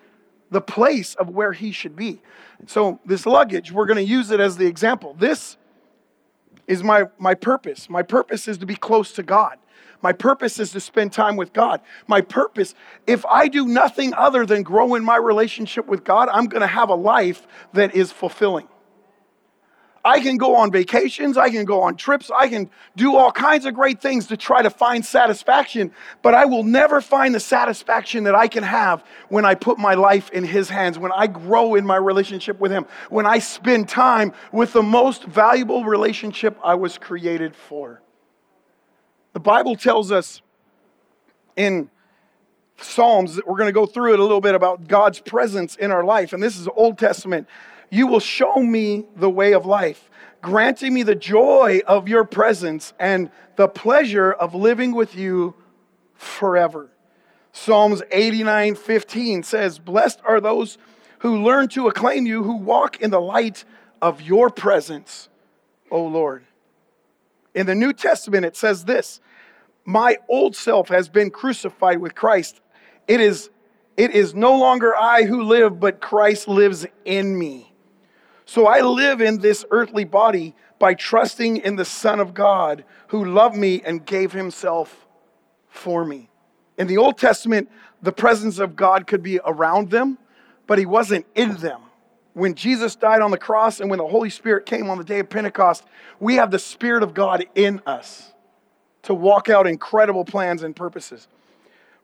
the 0.50 0.62
place 0.62 1.16
of 1.16 1.30
where 1.30 1.54
He 1.54 1.72
should 1.72 1.96
be. 1.96 2.22
So, 2.66 3.00
this 3.06 3.26
luggage, 3.26 3.72
we're 3.72 3.86
going 3.86 3.98
to 3.98 4.04
use 4.04 4.32
it 4.32 4.40
as 4.40 4.58
the 4.58 4.66
example. 4.66 5.16
This 5.18 5.58
is 6.68 6.84
my, 6.84 7.06
my 7.18 7.34
purpose. 7.34 7.90
My 7.90 8.04
purpose 8.04 8.48
is 8.48 8.58
to 8.60 8.66
be 8.66 8.76
close 8.76 9.12
to 9.14 9.24
God. 9.24 9.58
My 10.02 10.14
purpose 10.14 10.60
is 10.60 10.72
to 10.72 10.80
spend 10.80 11.12
time 11.12 11.36
with 11.36 11.52
God. 11.54 11.82
My 12.08 12.22
purpose, 12.22 12.74
if 13.06 13.26
I 13.26 13.48
do 13.48 13.68
nothing 13.68 14.14
other 14.14 14.46
than 14.46 14.64
grow 14.64 14.96
in 14.96 15.04
my 15.04 15.18
relationship 15.18 15.88
with 15.88 16.04
God, 16.04 16.30
I'm 16.32 16.46
going 16.46 16.62
to 16.62 16.68
have 16.68 16.90
a 16.90 16.96
life 16.96 17.46
that 17.74 17.96
is 17.96 18.12
fulfilling. 18.12 18.68
I 20.04 20.22
can 20.22 20.38
go 20.38 20.56
on 20.56 20.72
vacations, 20.72 21.38
I 21.38 21.50
can 21.50 21.66
go 21.66 21.82
on 21.82 21.98
trips, 21.98 22.32
I 22.34 22.48
can 22.48 22.70
do 22.96 23.18
all 23.18 23.32
kinds 23.32 23.66
of 23.66 23.74
great 23.74 24.02
things 24.02 24.28
to 24.28 24.38
try 24.38 24.62
to 24.62 24.70
find 24.70 25.06
satisfaction, 25.06 25.92
but 26.22 26.34
I 26.34 26.46
will 26.46 26.64
never 26.64 27.02
find 27.02 27.36
the 27.36 27.40
satisfaction 27.40 28.24
that 28.24 28.36
I 28.36 28.48
can 28.48 28.64
have 28.64 29.04
when 29.28 29.46
I 29.46 29.56
put 29.56 29.78
my 29.78 29.96
life 29.96 30.30
in 30.32 30.46
His 30.46 30.70
hands, 30.70 30.98
when 30.98 31.12
I 31.12 31.28
grow 31.28 31.76
in 31.76 31.86
my 31.86 31.98
relationship 31.98 32.60
with 32.60 32.72
Him, 32.72 32.86
when 33.10 33.26
I 33.26 33.40
spend 33.40 33.90
time 33.90 34.32
with 34.54 34.72
the 34.72 34.84
most 34.84 35.26
valuable 35.26 35.84
relationship 35.84 36.58
I 36.64 36.76
was 36.76 36.98
created 36.98 37.56
for. 37.56 38.02
The 39.40 39.44
Bible 39.44 39.78
tells 39.78 40.12
us 40.12 40.42
in 41.56 41.90
Psalms, 42.76 43.38
that 43.38 43.48
we're 43.48 43.56
going 43.56 43.70
to 43.70 43.74
go 43.74 43.86
through 43.86 44.12
it 44.12 44.20
a 44.20 44.22
little 44.22 44.42
bit 44.42 44.54
about 44.54 44.90
God's 44.90 45.22
presence 45.22 45.78
in 45.78 45.92
our 45.92 46.04
life. 46.04 46.34
And 46.34 46.44
this 46.44 46.60
is 46.60 46.68
Old 46.76 46.98
Testament. 46.98 47.48
You 47.90 48.08
will 48.08 48.20
show 48.20 48.58
me 48.58 49.06
the 49.16 49.30
way 49.30 49.54
of 49.54 49.66
life, 49.66 50.10
granting 50.42 50.94
me 50.94 51.04
the 51.04 51.16
joy 51.16 51.80
of 51.88 52.10
your 52.10 52.26
presence 52.26 52.92
and 53.00 53.32
the 53.56 53.70
pleasure 53.70 54.34
of 54.34 54.56
living 54.56 54.94
with 54.94 55.16
you 55.16 55.56
forever. 56.16 56.90
Psalms 57.54 58.02
89 58.12 58.76
15 58.76 59.44
says, 59.44 59.80
Blessed 59.80 60.20
are 60.26 60.42
those 60.42 60.78
who 61.20 61.42
learn 61.42 61.70
to 61.70 61.88
acclaim 61.88 62.26
you, 62.26 62.44
who 62.44 62.58
walk 62.58 63.00
in 63.00 63.10
the 63.10 63.22
light 63.22 63.64
of 64.02 64.20
your 64.20 64.50
presence, 64.50 65.30
O 65.90 66.04
Lord. 66.04 66.44
In 67.56 67.68
the 67.68 67.76
New 67.76 67.94
Testament, 67.94 68.46
it 68.46 68.58
says 68.58 68.84
this 68.84 69.22
My 69.86 70.18
old 70.28 70.56
self 70.56 70.90
has 70.90 71.10
been 71.10 71.32
crucified 71.32 72.00
with 72.00 72.16
Christ. 72.16 72.62
It 73.08 73.22
is, 73.22 73.50
it 73.98 74.12
is 74.12 74.36
no 74.36 74.58
longer 74.58 74.96
I 74.96 75.24
who 75.24 75.44
live, 75.44 75.80
but 75.80 76.00
Christ 76.00 76.48
lives 76.48 76.86
in 77.06 77.38
me. 77.38 77.74
So 78.46 78.68
I 78.68 78.82
live 78.82 79.22
in 79.22 79.40
this 79.40 79.66
earthly 79.72 80.06
body 80.06 80.56
by 80.80 80.94
trusting 80.94 81.58
in 81.58 81.76
the 81.76 81.86
Son 81.86 82.20
of 82.20 82.34
God 82.34 82.84
who 83.08 83.26
loved 83.26 83.56
me 83.56 83.82
and 83.86 84.06
gave 84.06 84.32
himself 84.32 85.06
for 85.68 86.06
me. 86.06 86.30
In 86.78 86.88
the 86.88 86.98
Old 86.98 87.18
Testament, 87.18 87.70
the 88.02 88.12
presence 88.12 88.60
of 88.60 88.76
God 88.76 89.06
could 89.08 89.22
be 89.22 89.40
around 89.46 89.92
them, 89.92 90.18
but 90.68 90.80
he 90.80 90.86
wasn't 90.86 91.26
in 91.36 91.58
them. 91.58 91.82
When 92.34 92.56
Jesus 92.56 92.96
died 92.96 93.22
on 93.22 93.32
the 93.32 93.38
cross 93.38 93.80
and 93.80 93.90
when 93.90 94.00
the 94.00 94.08
Holy 94.08 94.30
Spirit 94.30 94.66
came 94.66 94.90
on 94.90 94.98
the 94.98 95.04
day 95.04 95.20
of 95.20 95.30
Pentecost, 95.30 95.84
we 96.20 96.36
have 96.36 96.52
the 96.52 96.60
Spirit 96.60 97.04
of 97.04 97.14
God 97.14 97.46
in 97.56 97.82
us 97.86 98.34
to 99.04 99.14
walk 99.14 99.50
out 99.50 99.68
incredible 99.68 100.26
plans 100.26 100.64
and 100.64 100.76
purposes. 100.76 101.28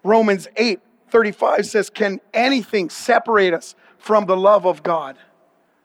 Romans 0.03 0.47
8 0.55 0.79
35 1.09 1.65
says, 1.65 1.89
Can 1.89 2.19
anything 2.33 2.89
separate 2.89 3.53
us 3.53 3.75
from 3.97 4.25
the 4.25 4.37
love 4.37 4.65
of 4.65 4.83
God? 4.83 5.17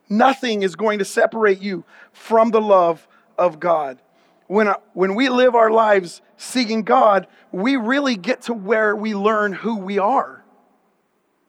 Nothing 0.08 0.62
is 0.62 0.74
going 0.74 0.98
to 0.98 1.04
separate 1.04 1.60
you 1.60 1.84
from 2.12 2.50
the 2.50 2.60
love 2.60 3.06
of 3.38 3.60
God. 3.60 3.98
When, 4.48 4.66
uh, 4.66 4.74
when 4.94 5.14
we 5.14 5.28
live 5.28 5.54
our 5.54 5.70
lives 5.70 6.20
seeking 6.36 6.82
God, 6.82 7.28
we 7.52 7.76
really 7.76 8.16
get 8.16 8.42
to 8.42 8.54
where 8.54 8.96
we 8.96 9.14
learn 9.14 9.52
who 9.52 9.76
we 9.76 9.98
are 9.98 10.42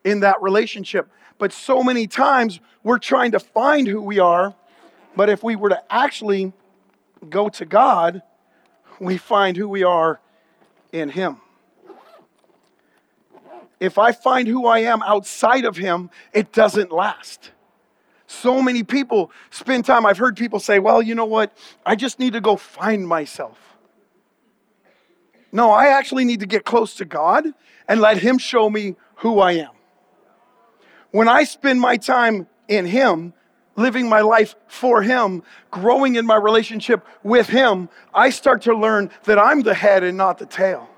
in 0.03 0.19
that 0.19 0.41
relationship. 0.41 1.09
But 1.39 1.51
so 1.51 1.81
many 1.81 2.05
times 2.05 2.59
we're 2.83 2.99
trying 2.99 3.31
to 3.31 3.39
find 3.39 3.87
who 3.87 4.01
we 4.01 4.19
are, 4.19 4.53
but 5.15 5.29
if 5.29 5.43
we 5.43 5.55
were 5.55 5.69
to 5.69 5.83
actually 5.91 6.53
go 7.29 7.49
to 7.49 7.65
God, 7.65 8.21
we 9.01 9.17
find 9.17 9.57
who 9.57 9.67
we 9.67 9.83
are 9.83 10.19
in 10.91 11.09
Him 11.09 11.37
if 13.81 13.97
I 13.97 14.11
find 14.11 14.47
who 14.47 14.67
I 14.67 14.79
am 14.79 15.01
outside 15.01 15.65
of 15.65 15.75
Him, 15.75 16.11
it 16.31 16.53
doesn't 16.53 16.91
last. 16.91 17.51
So 18.27 18.61
many 18.61 18.83
people 18.83 19.31
spend 19.49 19.85
time, 19.85 20.05
I've 20.05 20.19
heard 20.19 20.37
people 20.37 20.59
say, 20.59 20.77
well, 20.77 21.01
you 21.01 21.15
know 21.15 21.25
what? 21.25 21.57
I 21.83 21.95
just 21.95 22.19
need 22.19 22.33
to 22.33 22.41
go 22.41 22.55
find 22.55 23.05
myself. 23.05 23.57
No, 25.51 25.71
I 25.71 25.87
actually 25.87 26.23
need 26.25 26.39
to 26.41 26.45
get 26.45 26.63
close 26.63 26.95
to 26.97 27.05
God 27.05 27.45
and 27.87 27.99
let 27.99 28.17
Him 28.17 28.37
show 28.37 28.69
me 28.69 28.95
who 29.15 29.39
I 29.39 29.53
am. 29.53 29.71
When 31.09 31.27
I 31.27 31.43
spend 31.43 31.81
my 31.81 31.97
time 31.97 32.47
in 32.67 32.85
Him, 32.85 33.33
living 33.75 34.07
my 34.07 34.21
life 34.21 34.55
for 34.67 35.01
Him, 35.01 35.43
growing 35.69 36.15
in 36.15 36.25
my 36.25 36.35
relationship 36.35 37.05
with 37.23 37.47
Him, 37.47 37.89
I 38.13 38.29
start 38.29 38.61
to 38.63 38.75
learn 38.75 39.09
that 39.23 39.39
I'm 39.39 39.61
the 39.61 39.73
head 39.73 40.03
and 40.03 40.17
not 40.17 40.37
the 40.37 40.45
tail. 40.45 40.89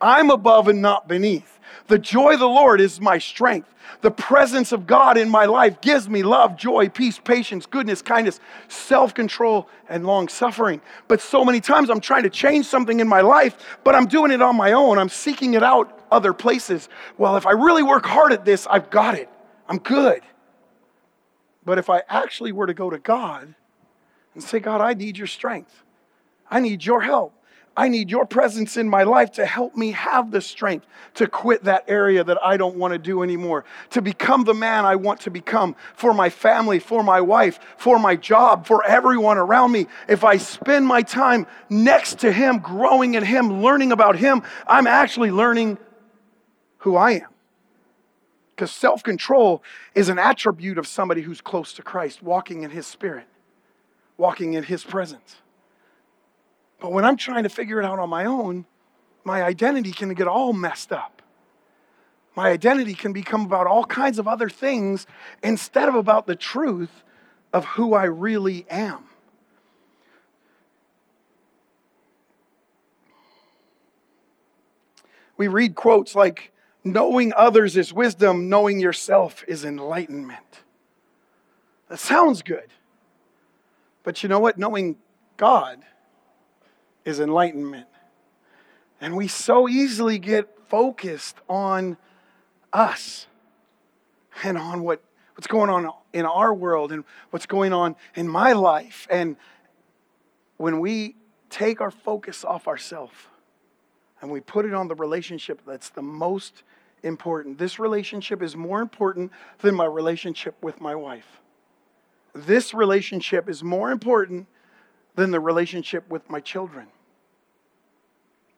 I'm 0.00 0.30
above 0.30 0.68
and 0.68 0.82
not 0.82 1.06
beneath. 1.06 1.60
The 1.86 1.98
joy 1.98 2.34
of 2.34 2.40
the 2.40 2.48
Lord 2.48 2.80
is 2.80 3.00
my 3.00 3.18
strength. 3.18 3.72
The 4.00 4.10
presence 4.10 4.72
of 4.72 4.86
God 4.86 5.16
in 5.16 5.28
my 5.28 5.44
life 5.44 5.80
gives 5.80 6.08
me 6.08 6.22
love, 6.22 6.56
joy, 6.56 6.88
peace, 6.88 7.18
patience, 7.18 7.66
goodness, 7.66 8.02
kindness, 8.02 8.40
self 8.68 9.14
control, 9.14 9.68
and 9.88 10.04
long 10.04 10.28
suffering. 10.28 10.80
But 11.08 11.20
so 11.20 11.44
many 11.44 11.60
times 11.60 11.88
I'm 11.90 12.00
trying 12.00 12.24
to 12.24 12.30
change 12.30 12.66
something 12.66 13.00
in 13.00 13.06
my 13.06 13.20
life, 13.20 13.56
but 13.84 13.94
I'm 13.94 14.06
doing 14.06 14.32
it 14.32 14.42
on 14.42 14.56
my 14.56 14.72
own. 14.72 14.98
I'm 14.98 15.08
seeking 15.08 15.54
it 15.54 15.62
out 15.62 16.00
other 16.10 16.32
places. 16.32 16.88
Well, 17.16 17.36
if 17.36 17.46
I 17.46 17.52
really 17.52 17.82
work 17.82 18.06
hard 18.06 18.32
at 18.32 18.44
this, 18.44 18.66
I've 18.66 18.90
got 18.90 19.14
it. 19.14 19.28
I'm 19.68 19.78
good. 19.78 20.22
But 21.64 21.78
if 21.78 21.88
I 21.88 22.02
actually 22.08 22.52
were 22.52 22.66
to 22.66 22.74
go 22.74 22.90
to 22.90 22.98
God 22.98 23.54
and 24.34 24.42
say, 24.42 24.58
God, 24.58 24.80
I 24.80 24.94
need 24.94 25.16
your 25.16 25.26
strength, 25.26 25.82
I 26.50 26.60
need 26.60 26.84
your 26.84 27.00
help. 27.00 27.34
I 27.74 27.88
need 27.88 28.10
your 28.10 28.26
presence 28.26 28.76
in 28.76 28.88
my 28.88 29.04
life 29.04 29.32
to 29.32 29.46
help 29.46 29.74
me 29.74 29.92
have 29.92 30.30
the 30.30 30.42
strength 30.42 30.86
to 31.14 31.26
quit 31.26 31.64
that 31.64 31.84
area 31.88 32.22
that 32.22 32.36
I 32.44 32.58
don't 32.58 32.76
want 32.76 32.92
to 32.92 32.98
do 32.98 33.22
anymore, 33.22 33.64
to 33.90 34.02
become 34.02 34.44
the 34.44 34.52
man 34.52 34.84
I 34.84 34.96
want 34.96 35.20
to 35.20 35.30
become 35.30 35.74
for 35.94 36.12
my 36.12 36.28
family, 36.28 36.78
for 36.78 37.02
my 37.02 37.20
wife, 37.20 37.58
for 37.78 37.98
my 37.98 38.14
job, 38.14 38.66
for 38.66 38.84
everyone 38.84 39.38
around 39.38 39.72
me. 39.72 39.86
If 40.06 40.22
I 40.22 40.36
spend 40.36 40.86
my 40.86 41.00
time 41.00 41.46
next 41.70 42.18
to 42.18 42.30
Him, 42.30 42.58
growing 42.58 43.14
in 43.14 43.24
Him, 43.24 43.62
learning 43.62 43.92
about 43.92 44.16
Him, 44.16 44.42
I'm 44.66 44.86
actually 44.86 45.30
learning 45.30 45.78
who 46.78 46.96
I 46.96 47.12
am. 47.12 47.31
Because 48.62 48.76
self 48.76 49.02
control 49.02 49.60
is 49.92 50.08
an 50.08 50.20
attribute 50.20 50.78
of 50.78 50.86
somebody 50.86 51.22
who's 51.22 51.40
close 51.40 51.72
to 51.72 51.82
Christ, 51.82 52.22
walking 52.22 52.62
in 52.62 52.70
His 52.70 52.86
Spirit, 52.86 53.26
walking 54.16 54.52
in 54.52 54.62
His 54.62 54.84
presence. 54.84 55.38
But 56.78 56.92
when 56.92 57.04
I'm 57.04 57.16
trying 57.16 57.42
to 57.42 57.48
figure 57.48 57.80
it 57.80 57.84
out 57.84 57.98
on 57.98 58.08
my 58.08 58.24
own, 58.24 58.66
my 59.24 59.42
identity 59.42 59.90
can 59.90 60.14
get 60.14 60.28
all 60.28 60.52
messed 60.52 60.92
up. 60.92 61.22
My 62.36 62.50
identity 62.50 62.94
can 62.94 63.12
become 63.12 63.46
about 63.46 63.66
all 63.66 63.84
kinds 63.84 64.20
of 64.20 64.28
other 64.28 64.48
things 64.48 65.08
instead 65.42 65.88
of 65.88 65.96
about 65.96 66.28
the 66.28 66.36
truth 66.36 67.02
of 67.52 67.64
who 67.64 67.94
I 67.94 68.04
really 68.04 68.64
am. 68.70 69.06
We 75.36 75.48
read 75.48 75.74
quotes 75.74 76.14
like, 76.14 76.52
knowing 76.84 77.32
others 77.36 77.76
is 77.76 77.92
wisdom, 77.92 78.48
knowing 78.48 78.80
yourself 78.80 79.44
is 79.46 79.64
enlightenment. 79.64 80.62
That 81.88 81.98
sounds 81.98 82.42
good. 82.42 82.68
But 84.02 84.22
you 84.22 84.28
know 84.28 84.40
what? 84.40 84.58
Knowing 84.58 84.96
God 85.36 85.82
is 87.04 87.20
enlightenment. 87.20 87.86
And 89.00 89.16
we 89.16 89.28
so 89.28 89.68
easily 89.68 90.18
get 90.18 90.48
focused 90.68 91.36
on 91.48 91.96
us 92.72 93.26
and 94.42 94.56
on 94.56 94.82
what, 94.82 95.02
what's 95.34 95.46
going 95.46 95.70
on 95.70 95.90
in 96.12 96.24
our 96.24 96.54
world 96.54 96.92
and 96.92 97.04
what's 97.30 97.46
going 97.46 97.72
on 97.72 97.96
in 98.14 98.28
my 98.28 98.52
life. 98.52 99.06
And 99.10 99.36
when 100.56 100.80
we 100.80 101.16
take 101.50 101.80
our 101.80 101.90
focus 101.90 102.44
off 102.44 102.66
ourselves 102.66 103.12
and 104.22 104.30
we 104.30 104.40
put 104.40 104.64
it 104.64 104.72
on 104.72 104.88
the 104.88 104.94
relationship 104.94 105.60
that's 105.66 105.90
the 105.90 106.00
most 106.00 106.62
important, 107.02 107.58
this 107.58 107.78
relationship 107.78 108.40
is 108.40 108.56
more 108.56 108.80
important 108.80 109.32
than 109.60 109.74
my 109.74 109.84
relationship 109.84 110.54
with 110.62 110.80
my 110.80 110.94
wife. 110.94 111.40
This 112.32 112.72
relationship 112.72 113.48
is 113.48 113.62
more 113.62 113.90
important 113.90 114.46
than 115.16 115.32
the 115.32 115.40
relationship 115.40 116.08
with 116.08 116.30
my 116.30 116.40
children. 116.40 116.86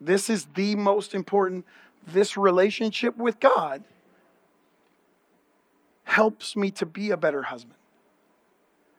This 0.00 0.28
is 0.28 0.46
the 0.54 0.76
most 0.76 1.14
important. 1.14 1.64
This 2.06 2.36
relationship 2.36 3.16
with 3.16 3.40
God 3.40 3.82
helps 6.04 6.54
me 6.54 6.70
to 6.72 6.84
be 6.84 7.10
a 7.10 7.16
better 7.16 7.42
husband, 7.42 7.78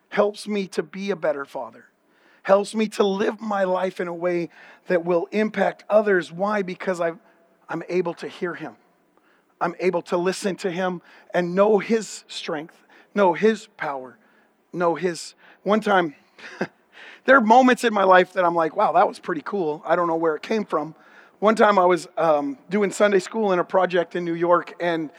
helps 0.10 0.48
me 0.48 0.68
to 0.70 0.82
be 0.82 1.12
a 1.12 1.16
better 1.16 1.46
father, 1.46 1.86
helps 2.46 2.76
me 2.76 2.88
to 2.88 3.04
live 3.04 3.42
my 3.42 3.64
life 3.64 4.00
in 4.00 4.08
a 4.08 4.14
way 4.14 4.50
that 4.86 5.04
will 5.04 5.28
impact 5.32 5.84
others. 5.90 6.32
Why? 6.32 6.62
Because 6.62 7.02
i 7.02 7.14
I'm 7.68 7.82
able 7.90 8.14
to 8.16 8.28
hear 8.28 8.54
Him. 8.54 8.76
I'm 9.60 9.74
able 9.80 10.04
to 10.04 10.18
listen 10.18 10.56
to 10.58 10.70
Him 10.70 11.02
and 11.34 11.56
know 11.56 11.80
His 11.80 12.24
strength, 12.28 12.78
know 13.16 13.34
His 13.34 13.66
power, 13.78 14.20
know 14.72 14.94
His. 14.94 15.34
One 15.64 15.80
time, 15.80 16.14
there 17.26 17.36
are 17.36 17.42
moments 17.42 17.84
in 17.84 17.92
my 17.92 18.04
life 18.04 18.34
that 18.34 18.46
I'm 18.46 18.54
like, 18.54 18.76
wow, 18.76 18.92
that 18.92 19.08
was 19.08 19.18
pretty 19.18 19.42
cool. 19.44 19.82
I 19.84 19.96
don't 19.96 20.08
know 20.08 20.16
where 20.16 20.36
it 20.36 20.44
came 20.44 20.66
from. 20.66 20.94
One 21.40 21.56
time 21.56 21.80
I 21.80 21.86
was 21.86 22.08
um, 22.16 22.60
doing 22.70 22.92
Sunday 22.92 23.20
school 23.20 23.54
in 23.54 23.58
a 23.58 23.64
project 23.64 24.16
in 24.16 24.24
New 24.24 24.36
York, 24.36 24.76
and 24.80 25.10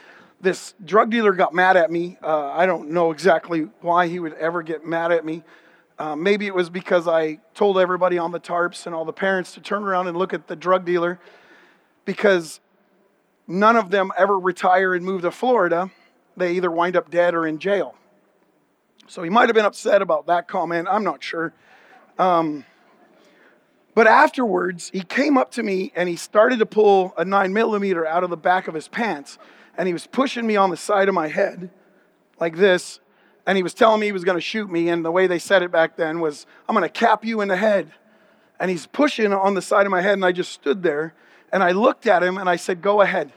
this 0.40 0.74
drug 0.84 1.10
dealer 1.10 1.32
got 1.32 1.52
mad 1.52 1.76
at 1.76 1.90
me. 1.90 2.18
Uh, 2.22 2.52
I 2.52 2.66
don't 2.66 2.90
know 2.90 3.10
exactly 3.10 3.62
why 3.80 4.06
he 4.06 4.20
would 4.20 4.34
ever 4.34 4.62
get 4.62 4.86
mad 4.86 5.10
at 5.10 5.24
me. 5.24 5.42
Uh, 5.98 6.14
maybe 6.14 6.46
it 6.46 6.54
was 6.54 6.68
because 6.68 7.08
I 7.08 7.38
told 7.54 7.78
everybody 7.78 8.18
on 8.18 8.30
the 8.30 8.40
tarps 8.40 8.86
and 8.86 8.94
all 8.94 9.06
the 9.06 9.12
parents 9.12 9.52
to 9.54 9.60
turn 9.60 9.82
around 9.82 10.08
and 10.08 10.16
look 10.16 10.34
at 10.34 10.46
the 10.46 10.56
drug 10.56 10.84
dealer 10.84 11.18
because 12.04 12.60
none 13.46 13.76
of 13.76 13.90
them 13.90 14.12
ever 14.18 14.38
retire 14.38 14.94
and 14.94 15.04
move 15.04 15.22
to 15.22 15.30
Florida. 15.30 15.90
They 16.36 16.52
either 16.52 16.70
wind 16.70 16.96
up 16.96 17.10
dead 17.10 17.34
or 17.34 17.46
in 17.46 17.58
jail. 17.58 17.94
So 19.06 19.22
he 19.22 19.30
might 19.30 19.48
have 19.48 19.54
been 19.54 19.64
upset 19.64 20.02
about 20.02 20.26
that 20.26 20.48
comment. 20.48 20.86
I'm 20.90 21.04
not 21.04 21.22
sure. 21.22 21.54
Um, 22.18 22.64
but 23.94 24.06
afterwards, 24.06 24.90
he 24.92 25.00
came 25.00 25.38
up 25.38 25.50
to 25.52 25.62
me 25.62 25.92
and 25.96 26.08
he 26.08 26.16
started 26.16 26.58
to 26.58 26.66
pull 26.66 27.14
a 27.16 27.24
nine 27.24 27.54
millimeter 27.54 28.06
out 28.06 28.22
of 28.22 28.28
the 28.28 28.36
back 28.36 28.68
of 28.68 28.74
his 28.74 28.88
pants. 28.88 29.38
And 29.78 29.86
he 29.86 29.94
was 29.94 30.06
pushing 30.06 30.46
me 30.46 30.56
on 30.56 30.68
the 30.68 30.76
side 30.76 31.08
of 31.08 31.14
my 31.14 31.28
head 31.28 31.70
like 32.38 32.56
this 32.56 33.00
and 33.46 33.56
he 33.56 33.62
was 33.62 33.74
telling 33.74 34.00
me 34.00 34.06
he 34.06 34.12
was 34.12 34.24
going 34.24 34.36
to 34.36 34.42
shoot 34.42 34.70
me. 34.70 34.88
And 34.88 35.04
the 35.04 35.10
way 35.10 35.26
they 35.26 35.38
said 35.38 35.62
it 35.62 35.70
back 35.70 35.96
then 35.96 36.20
was, 36.20 36.46
I'm 36.68 36.74
going 36.74 36.82
to 36.82 36.88
cap 36.88 37.24
you 37.24 37.40
in 37.40 37.48
the 37.48 37.56
head. 37.56 37.92
And 38.58 38.70
he's 38.70 38.86
pushing 38.86 39.32
on 39.32 39.54
the 39.54 39.62
side 39.62 39.86
of 39.86 39.90
my 39.90 40.00
head, 40.00 40.14
and 40.14 40.24
I 40.24 40.32
just 40.32 40.52
stood 40.52 40.82
there 40.82 41.14
and 41.52 41.62
I 41.62 41.72
looked 41.72 42.06
at 42.06 42.22
him 42.22 42.38
and 42.38 42.48
I 42.48 42.56
said, 42.56 42.82
Go 42.82 43.00
ahead. 43.00 43.32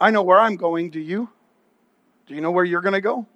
I 0.00 0.10
know 0.10 0.22
where 0.22 0.38
I'm 0.38 0.56
going. 0.56 0.90
Do 0.90 1.00
you? 1.00 1.30
Do 2.26 2.34
you 2.34 2.40
know 2.40 2.50
where 2.50 2.64
you're 2.64 2.80
going 2.80 2.94
to 2.94 3.00
go? 3.00 3.26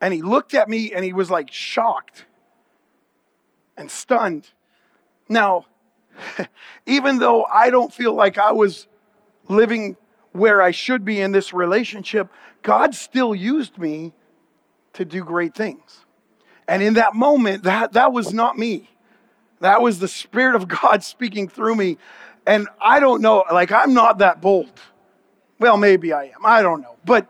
And 0.00 0.14
he 0.14 0.22
looked 0.22 0.54
at 0.54 0.68
me 0.68 0.92
and 0.92 1.04
he 1.04 1.12
was 1.12 1.30
like 1.30 1.52
shocked 1.52 2.24
and 3.76 3.90
stunned. 3.90 4.48
Now, 5.28 5.66
even 6.86 7.18
though 7.18 7.44
I 7.44 7.68
don't 7.70 7.92
feel 7.92 8.14
like 8.14 8.38
I 8.38 8.52
was 8.52 8.86
living 9.48 9.96
where 10.32 10.62
I 10.62 10.70
should 10.70 11.04
be 11.04 11.20
in 11.20 11.32
this 11.32 11.52
relationship, 11.52 12.28
God 12.62 12.94
still 12.94 13.34
used 13.34 13.78
me 13.78 14.12
to 14.94 15.04
do 15.04 15.24
great 15.24 15.54
things. 15.54 16.04
And 16.68 16.82
in 16.82 16.94
that 16.94 17.14
moment, 17.14 17.64
that, 17.64 17.92
that 17.94 18.12
was 18.12 18.32
not 18.32 18.58
me. 18.58 18.90
That 19.60 19.82
was 19.82 19.98
the 19.98 20.08
Spirit 20.08 20.54
of 20.54 20.68
God 20.82 21.02
speaking 21.02 21.48
through 21.48 21.74
me. 21.74 21.98
And 22.46 22.68
I 22.80 23.00
don't 23.00 23.22
know, 23.22 23.44
like, 23.52 23.72
I'm 23.72 23.94
not 23.94 24.18
that 24.18 24.40
bold. 24.40 24.70
Well, 25.58 25.76
maybe 25.76 26.12
I 26.12 26.24
am. 26.24 26.44
I 26.44 26.62
don't 26.62 26.80
know. 26.80 26.96
But 27.04 27.28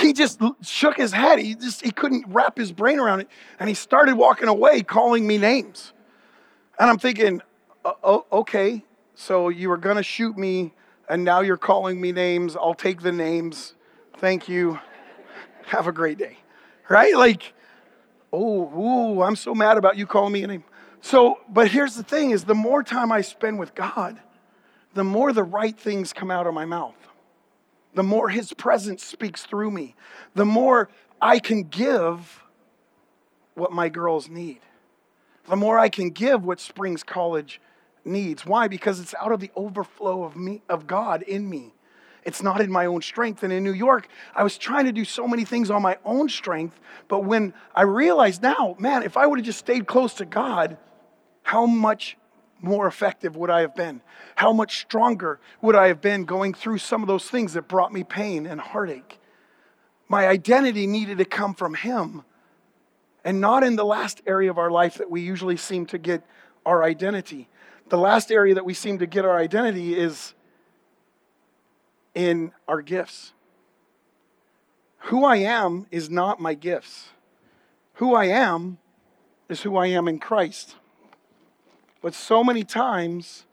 he 0.00 0.12
just 0.12 0.40
shook 0.62 0.96
his 0.96 1.12
head. 1.12 1.38
He 1.38 1.54
just 1.54 1.84
he 1.84 1.90
couldn't 1.90 2.24
wrap 2.28 2.56
his 2.56 2.72
brain 2.72 2.98
around 2.98 3.20
it. 3.20 3.28
And 3.60 3.68
he 3.68 3.74
started 3.74 4.16
walking 4.16 4.48
away, 4.48 4.82
calling 4.82 5.26
me 5.26 5.36
names. 5.36 5.92
And 6.78 6.88
I'm 6.88 6.98
thinking, 6.98 7.42
oh, 7.84 8.24
okay, 8.32 8.84
so 9.14 9.50
you 9.50 9.68
were 9.68 9.76
going 9.76 9.96
to 9.96 10.02
shoot 10.02 10.38
me 10.38 10.72
and 11.08 11.24
now 11.24 11.40
you're 11.40 11.56
calling 11.56 12.00
me 12.00 12.12
names. 12.12 12.56
I'll 12.56 12.74
take 12.74 13.02
the 13.02 13.12
names. 13.12 13.74
Thank 14.18 14.48
you. 14.48 14.78
Have 15.66 15.86
a 15.86 15.92
great 15.92 16.18
day. 16.18 16.38
Right? 16.88 17.14
Like, 17.16 17.54
oh, 18.32 18.68
ooh, 18.78 19.22
I'm 19.22 19.36
so 19.36 19.54
mad 19.54 19.78
about 19.78 19.96
you 19.96 20.06
calling 20.06 20.32
me 20.32 20.42
a 20.42 20.46
name. 20.46 20.64
So, 21.00 21.40
but 21.48 21.68
here's 21.68 21.96
the 21.96 22.02
thing 22.02 22.30
is 22.30 22.44
the 22.44 22.54
more 22.54 22.82
time 22.82 23.10
I 23.10 23.22
spend 23.22 23.58
with 23.58 23.74
God, 23.74 24.20
the 24.94 25.04
more 25.04 25.32
the 25.32 25.42
right 25.42 25.78
things 25.78 26.12
come 26.12 26.30
out 26.30 26.46
of 26.46 26.54
my 26.54 26.64
mouth. 26.64 26.94
The 27.94 28.02
more 28.02 28.28
his 28.28 28.52
presence 28.52 29.04
speaks 29.04 29.44
through 29.44 29.70
me. 29.70 29.94
The 30.34 30.44
more 30.44 30.88
I 31.20 31.38
can 31.38 31.64
give 31.64 32.42
what 33.54 33.72
my 33.72 33.88
girls 33.88 34.28
need. 34.28 34.60
The 35.48 35.56
more 35.56 35.78
I 35.78 35.88
can 35.88 36.10
give 36.10 36.44
what 36.44 36.60
Springs 36.60 37.02
College 37.02 37.60
needs. 38.04 38.44
Why? 38.44 38.68
Because 38.68 39.00
it's 39.00 39.14
out 39.20 39.32
of 39.32 39.40
the 39.40 39.50
overflow 39.56 40.24
of 40.24 40.36
me 40.36 40.62
of 40.68 40.86
God 40.86 41.22
in 41.22 41.48
me. 41.48 41.74
It's 42.24 42.42
not 42.42 42.60
in 42.60 42.70
my 42.70 42.86
own 42.86 43.02
strength. 43.02 43.42
And 43.42 43.52
in 43.52 43.64
New 43.64 43.72
York, 43.72 44.08
I 44.34 44.44
was 44.44 44.56
trying 44.56 44.84
to 44.86 44.92
do 44.92 45.04
so 45.04 45.26
many 45.26 45.44
things 45.44 45.70
on 45.70 45.82
my 45.82 45.98
own 46.04 46.28
strength, 46.28 46.78
but 47.08 47.24
when 47.24 47.52
I 47.74 47.82
realized 47.82 48.42
now, 48.42 48.76
man, 48.78 49.02
if 49.02 49.16
I 49.16 49.26
would 49.26 49.38
have 49.38 49.46
just 49.46 49.58
stayed 49.58 49.86
close 49.86 50.14
to 50.14 50.24
God, 50.24 50.76
how 51.42 51.66
much 51.66 52.16
more 52.60 52.86
effective 52.86 53.36
would 53.36 53.50
I 53.50 53.62
have 53.62 53.74
been? 53.74 54.00
How 54.36 54.52
much 54.52 54.80
stronger 54.80 55.40
would 55.60 55.74
I 55.74 55.88
have 55.88 56.00
been 56.00 56.24
going 56.24 56.54
through 56.54 56.78
some 56.78 57.02
of 57.02 57.08
those 57.08 57.28
things 57.28 57.54
that 57.54 57.66
brought 57.66 57.92
me 57.92 58.04
pain 58.04 58.46
and 58.46 58.60
heartache? 58.60 59.18
My 60.08 60.28
identity 60.28 60.86
needed 60.86 61.18
to 61.18 61.24
come 61.24 61.54
from 61.54 61.74
Him 61.74 62.22
and 63.24 63.40
not 63.40 63.64
in 63.64 63.76
the 63.76 63.84
last 63.84 64.22
area 64.26 64.50
of 64.50 64.58
our 64.58 64.70
life 64.70 64.94
that 64.96 65.10
we 65.10 65.22
usually 65.22 65.56
seem 65.56 65.86
to 65.86 65.98
get 65.98 66.24
our 66.64 66.84
identity 66.84 67.48
the 67.92 67.98
last 67.98 68.32
area 68.32 68.54
that 68.54 68.64
we 68.64 68.72
seem 68.72 68.98
to 69.00 69.06
get 69.06 69.26
our 69.26 69.36
identity 69.36 69.94
is 69.94 70.32
in 72.14 72.50
our 72.66 72.80
gifts. 72.80 73.34
Who 75.10 75.26
I 75.26 75.36
am 75.36 75.84
is 75.90 76.08
not 76.08 76.40
my 76.40 76.54
gifts. 76.54 77.10
Who 77.96 78.14
I 78.14 78.28
am 78.28 78.78
is 79.50 79.60
who 79.60 79.76
I 79.76 79.88
am 79.88 80.08
in 80.08 80.18
Christ. 80.18 80.76
But 82.00 82.14
so 82.14 82.42
many 82.42 82.64
times, 82.64 83.44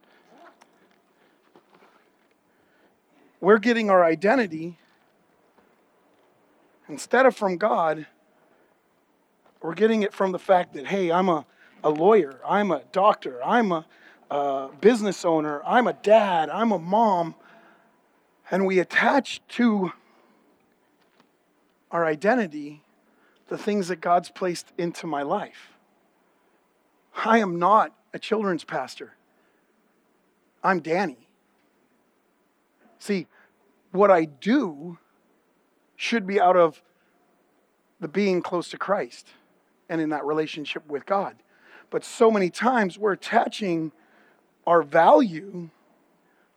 we're 3.42 3.60
getting 3.60 3.90
our 3.90 4.06
identity 4.06 4.78
instead 6.88 7.26
of 7.26 7.36
from 7.36 7.58
God, 7.58 8.06
we're 9.62 9.76
getting 9.76 10.04
it 10.04 10.14
from 10.14 10.32
the 10.32 10.40
fact 10.40 10.76
that, 10.76 10.88
hey, 10.88 11.12
I'm 11.12 11.28
a, 11.28 11.46
a 11.84 11.90
lawyer, 11.90 12.40
I'm 12.48 12.72
a 12.72 12.84
doctor, 12.94 13.44
I'm 13.44 13.74
a 13.74 13.86
a 14.30 14.70
business 14.82 15.26
owner, 15.26 15.62
I'm 15.66 15.88
a 15.88 15.94
dad, 15.94 16.50
I'm 16.50 16.72
a 16.72 16.80
mom, 16.80 17.36
and 18.52 18.66
we 18.66 18.80
attach 18.80 19.42
to 19.50 19.92
our 21.92 22.06
identity 22.06 22.84
the 23.48 23.58
things 23.58 23.88
that 23.88 24.02
God's 24.02 24.30
placed 24.30 24.72
into 24.78 25.08
my 25.08 25.24
life. 25.24 25.74
I 27.26 27.40
am 27.40 27.60
not 27.60 27.94
a 28.14 28.20
children's 28.20 28.64
pastor. 28.64 29.14
I'm 30.64 30.82
Danny. 30.82 31.28
See, 33.00 33.28
what 33.92 34.12
I 34.12 34.26
do 34.26 34.98
should 35.96 36.28
be 36.28 36.40
out 36.40 36.56
of 36.56 36.82
the 38.00 38.08
being 38.08 38.42
close 38.42 38.70
to 38.70 38.78
Christ 38.78 39.28
and 39.90 40.00
in 40.00 40.10
that 40.10 40.26
relationship 40.26 40.88
with 40.88 41.06
God. 41.06 41.36
But 41.90 42.04
so 42.04 42.30
many 42.30 42.50
times 42.50 42.98
we're 42.98 43.14
attaching 43.14 43.92
our 44.70 44.84
value 44.84 45.70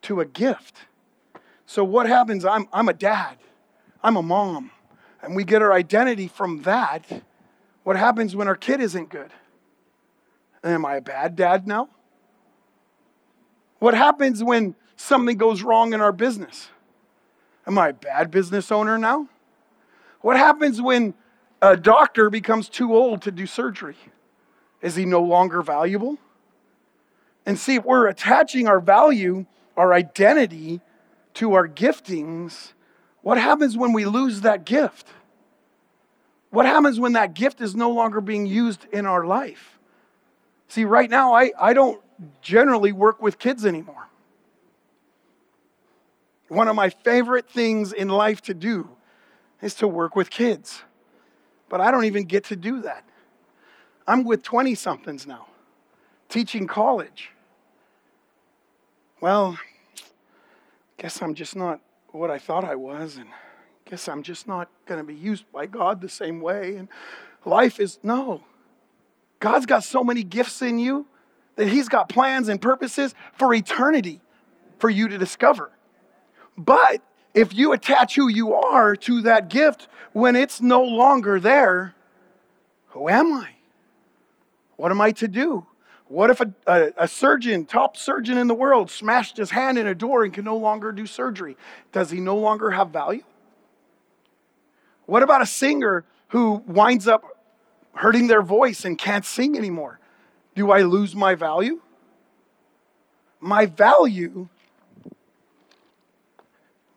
to 0.02 0.20
a 0.20 0.24
gift. 0.26 0.76
So, 1.64 1.82
what 1.82 2.06
happens? 2.06 2.44
I'm, 2.44 2.68
I'm 2.70 2.90
a 2.90 2.92
dad, 2.92 3.38
I'm 4.02 4.16
a 4.16 4.22
mom, 4.22 4.70
and 5.22 5.34
we 5.34 5.44
get 5.44 5.62
our 5.62 5.72
identity 5.72 6.28
from 6.28 6.60
that. 6.62 7.06
What 7.84 7.96
happens 7.96 8.36
when 8.36 8.48
our 8.48 8.54
kid 8.54 8.82
isn't 8.82 9.08
good? 9.08 9.30
Am 10.62 10.84
I 10.84 10.96
a 10.96 11.00
bad 11.00 11.36
dad 11.36 11.66
now? 11.66 11.88
What 13.78 13.94
happens 13.94 14.44
when 14.44 14.74
something 14.94 15.38
goes 15.38 15.62
wrong 15.62 15.94
in 15.94 16.02
our 16.02 16.12
business? 16.12 16.68
Am 17.66 17.78
I 17.78 17.88
a 17.88 17.92
bad 17.94 18.30
business 18.30 18.70
owner 18.70 18.98
now? 18.98 19.26
What 20.20 20.36
happens 20.36 20.82
when 20.82 21.14
a 21.62 21.78
doctor 21.78 22.28
becomes 22.28 22.68
too 22.68 22.94
old 22.94 23.22
to 23.22 23.32
do 23.32 23.46
surgery? 23.46 23.96
Is 24.82 24.96
he 24.96 25.06
no 25.06 25.22
longer 25.22 25.62
valuable? 25.62 26.18
And 27.44 27.58
see, 27.58 27.76
if 27.76 27.84
we're 27.84 28.06
attaching 28.06 28.68
our 28.68 28.80
value, 28.80 29.46
our 29.76 29.92
identity 29.92 30.80
to 31.34 31.54
our 31.54 31.66
giftings, 31.66 32.72
what 33.22 33.38
happens 33.38 33.76
when 33.76 33.92
we 33.92 34.04
lose 34.04 34.42
that 34.42 34.64
gift? 34.64 35.08
What 36.50 36.66
happens 36.66 37.00
when 37.00 37.14
that 37.14 37.34
gift 37.34 37.60
is 37.60 37.74
no 37.74 37.90
longer 37.90 38.20
being 38.20 38.46
used 38.46 38.86
in 38.92 39.06
our 39.06 39.24
life? 39.24 39.78
See, 40.68 40.84
right 40.84 41.08
now, 41.08 41.32
I, 41.34 41.52
I 41.60 41.72
don't 41.72 42.00
generally 42.40 42.92
work 42.92 43.20
with 43.20 43.38
kids 43.38 43.66
anymore. 43.66 44.08
One 46.48 46.68
of 46.68 46.76
my 46.76 46.90
favorite 46.90 47.48
things 47.48 47.92
in 47.92 48.08
life 48.08 48.42
to 48.42 48.54
do 48.54 48.88
is 49.62 49.74
to 49.76 49.88
work 49.88 50.14
with 50.14 50.28
kids. 50.28 50.82
But 51.68 51.80
I 51.80 51.90
don't 51.90 52.04
even 52.04 52.24
get 52.24 52.44
to 52.44 52.56
do 52.56 52.82
that. 52.82 53.04
I'm 54.06 54.24
with 54.24 54.42
20 54.42 54.74
somethings 54.74 55.26
now 55.26 55.46
teaching 56.32 56.66
college. 56.66 57.30
Well, 59.20 59.58
guess 60.96 61.20
I'm 61.20 61.34
just 61.34 61.54
not 61.54 61.80
what 62.10 62.30
I 62.30 62.38
thought 62.38 62.64
I 62.64 62.74
was, 62.74 63.18
and 63.18 63.28
guess 63.84 64.08
I'm 64.08 64.22
just 64.22 64.48
not 64.48 64.70
going 64.86 64.98
to 64.98 65.04
be 65.04 65.14
used 65.14 65.44
by 65.52 65.66
God 65.66 66.00
the 66.00 66.08
same 66.08 66.40
way. 66.40 66.76
And 66.76 66.88
life 67.44 67.78
is 67.78 67.98
no. 68.02 68.42
God's 69.40 69.66
got 69.66 69.84
so 69.84 70.02
many 70.02 70.22
gifts 70.22 70.62
in 70.62 70.78
you 70.78 71.06
that 71.56 71.68
He's 71.68 71.90
got 71.90 72.08
plans 72.08 72.48
and 72.48 72.60
purposes 72.60 73.14
for 73.34 73.52
eternity 73.52 74.20
for 74.78 74.88
you 74.88 75.08
to 75.08 75.18
discover. 75.18 75.70
But 76.56 77.02
if 77.34 77.52
you 77.52 77.72
attach 77.72 78.16
who 78.16 78.28
you 78.28 78.54
are 78.54 78.96
to 78.96 79.20
that 79.22 79.50
gift 79.50 79.86
when 80.14 80.34
it's 80.34 80.62
no 80.62 80.82
longer 80.82 81.38
there, 81.38 81.94
who 82.88 83.10
am 83.10 83.34
I? 83.34 83.50
What 84.76 84.90
am 84.90 85.00
I 85.02 85.12
to 85.12 85.28
do? 85.28 85.66
What 86.12 86.30
if 86.30 86.40
a, 86.40 86.52
a, 86.66 86.92
a, 86.98 87.08
surgeon, 87.08 87.64
top 87.64 87.96
surgeon 87.96 88.36
in 88.36 88.46
the 88.46 88.54
world, 88.54 88.90
smashed 88.90 89.38
his 89.38 89.50
hand 89.50 89.78
in 89.78 89.86
a 89.86 89.94
door 89.94 90.24
and 90.24 90.32
can 90.32 90.44
no 90.44 90.56
longer 90.56 90.92
do 90.92 91.06
surgery? 91.06 91.56
Does 91.90 92.10
he 92.10 92.20
no 92.20 92.36
longer 92.36 92.70
have 92.70 92.90
value? 92.90 93.22
What 95.06 95.22
about 95.22 95.40
a 95.40 95.46
singer 95.46 96.04
who 96.28 96.62
winds 96.66 97.08
up 97.08 97.24
hurting 97.94 98.26
their 98.26 98.42
voice 98.42 98.84
and 98.84 98.98
can't 98.98 99.24
sing 99.24 99.56
anymore. 99.56 99.98
Do 100.54 100.70
I 100.70 100.82
lose 100.82 101.14
my 101.14 101.34
value? 101.34 101.80
My 103.40 103.66
value, 103.66 104.48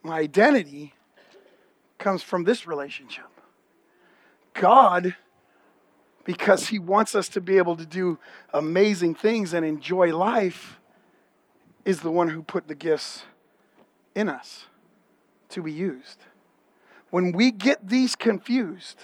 my 0.03 0.19
identity, 0.19 0.93
comes 1.97 2.21
from 2.21 2.43
this 2.43 2.67
relationship. 2.67 3.25
God, 4.53 5.15
because 6.25 6.67
He 6.67 6.79
wants 6.79 7.15
us 7.15 7.29
to 7.29 7.39
be 7.39 7.57
able 7.57 7.77
to 7.77 7.85
do 7.85 8.19
amazing 8.53 9.15
things 9.15 9.53
and 9.53 9.65
enjoy 9.65 10.15
life, 10.15 10.79
is 11.85 12.01
the 12.01 12.11
one 12.11 12.29
who 12.29 12.41
put 12.41 12.67
the 12.67 12.75
gifts 12.75 13.23
in 14.15 14.27
us 14.27 14.65
to 15.49 15.61
be 15.61 15.71
used. 15.71 16.17
When 17.11 17.31
we 17.31 17.51
get 17.51 17.87
these 17.87 18.15
confused, 18.15 19.03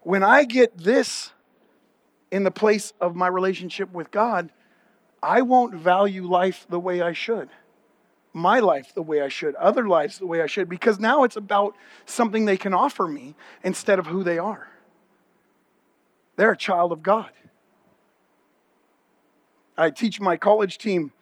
when 0.00 0.22
I 0.22 0.44
get 0.44 0.76
this 0.76 1.32
in 2.30 2.42
the 2.42 2.50
place 2.50 2.92
of 3.00 3.14
my 3.14 3.28
relationship 3.28 3.92
with 3.92 4.10
God, 4.10 4.50
I 5.22 5.42
won't 5.42 5.74
value 5.74 6.26
life 6.26 6.66
the 6.68 6.80
way 6.80 7.00
I 7.00 7.12
should. 7.12 7.48
My 8.32 8.58
life 8.58 8.92
the 8.92 9.02
way 9.02 9.22
I 9.22 9.28
should, 9.28 9.54
other 9.54 9.88
lives 9.88 10.18
the 10.18 10.26
way 10.26 10.42
I 10.42 10.46
should, 10.46 10.68
because 10.68 10.98
now 10.98 11.22
it's 11.22 11.36
about 11.36 11.76
something 12.04 12.44
they 12.44 12.56
can 12.56 12.74
offer 12.74 13.06
me 13.06 13.36
instead 13.62 14.00
of 14.00 14.06
who 14.06 14.24
they 14.24 14.38
are. 14.38 14.68
They're 16.36 16.52
a 16.52 16.56
child 16.56 16.92
of 16.92 17.02
God. 17.02 17.30
I 19.76 19.90
teach 19.90 20.20
my 20.20 20.36
college 20.36 20.78
team 20.78 21.12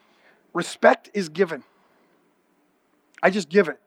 respect 0.53 1.11
is 1.15 1.29
given. 1.29 1.65
I 3.23 3.31
just 3.31 3.49
give 3.49 3.69
it. 3.69 3.79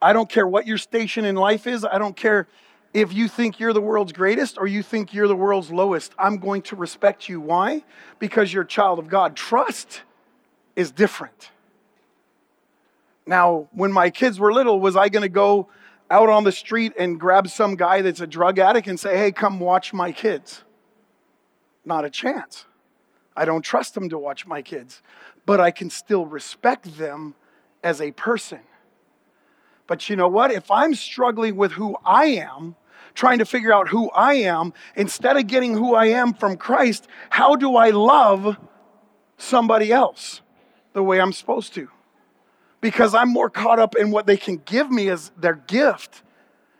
I 0.00 0.12
don't 0.12 0.28
care 0.28 0.46
what 0.46 0.66
your 0.66 0.78
station 0.78 1.24
in 1.24 1.34
life 1.34 1.66
is. 1.66 1.84
I 1.84 1.98
don't 1.98 2.16
care 2.16 2.46
if 2.92 3.12
you 3.12 3.26
think 3.26 3.58
you're 3.58 3.72
the 3.72 3.80
world's 3.80 4.12
greatest 4.12 4.56
or 4.56 4.66
you 4.66 4.82
think 4.82 5.12
you're 5.12 5.28
the 5.28 5.36
world's 5.36 5.70
lowest. 5.70 6.12
I'm 6.18 6.38
going 6.38 6.62
to 6.62 6.76
respect 6.76 7.28
you. 7.28 7.40
Why? 7.40 7.82
Because 8.18 8.52
you're 8.52 8.62
a 8.62 8.66
child 8.66 8.98
of 8.98 9.08
God. 9.08 9.34
Trust 9.34 10.02
is 10.76 10.90
different. 10.90 11.50
Now, 13.26 13.68
when 13.72 13.90
my 13.92 14.10
kids 14.10 14.38
were 14.38 14.52
little, 14.52 14.78
was 14.78 14.96
I 14.96 15.08
going 15.08 15.22
to 15.22 15.28
go 15.28 15.68
out 16.10 16.28
on 16.28 16.44
the 16.44 16.52
street 16.52 16.92
and 16.98 17.18
grab 17.18 17.48
some 17.48 17.76
guy 17.76 18.02
that's 18.02 18.20
a 18.20 18.26
drug 18.26 18.58
addict 18.58 18.86
and 18.86 18.98
say, 18.98 19.16
hey, 19.16 19.32
come 19.32 19.58
watch 19.60 19.92
my 19.92 20.12
kids? 20.12 20.62
Not 21.84 22.04
a 22.04 22.10
chance. 22.10 22.66
I 23.36 23.44
don't 23.44 23.62
trust 23.62 23.94
them 23.94 24.08
to 24.10 24.18
watch 24.18 24.46
my 24.46 24.62
kids, 24.62 25.02
but 25.44 25.60
I 25.60 25.70
can 25.70 25.90
still 25.90 26.26
respect 26.26 26.98
them 26.98 27.34
as 27.82 28.00
a 28.00 28.12
person. 28.12 28.60
But 29.86 30.08
you 30.08 30.16
know 30.16 30.28
what? 30.28 30.50
If 30.50 30.70
I'm 30.70 30.94
struggling 30.94 31.56
with 31.56 31.72
who 31.72 31.96
I 32.04 32.26
am, 32.26 32.76
trying 33.14 33.38
to 33.38 33.44
figure 33.44 33.72
out 33.72 33.88
who 33.88 34.10
I 34.10 34.34
am, 34.34 34.72
instead 34.96 35.36
of 35.36 35.46
getting 35.46 35.74
who 35.74 35.94
I 35.94 36.06
am 36.06 36.32
from 36.32 36.56
Christ, 36.56 37.06
how 37.30 37.56
do 37.56 37.76
I 37.76 37.90
love 37.90 38.56
somebody 39.36 39.92
else 39.92 40.40
the 40.92 41.02
way 41.02 41.20
I'm 41.20 41.32
supposed 41.32 41.74
to? 41.74 41.88
Because 42.84 43.14
I'm 43.14 43.30
more 43.30 43.48
caught 43.48 43.78
up 43.78 43.96
in 43.96 44.10
what 44.10 44.26
they 44.26 44.36
can 44.36 44.58
give 44.66 44.90
me 44.90 45.08
as 45.08 45.32
their 45.38 45.54
gift. 45.54 46.20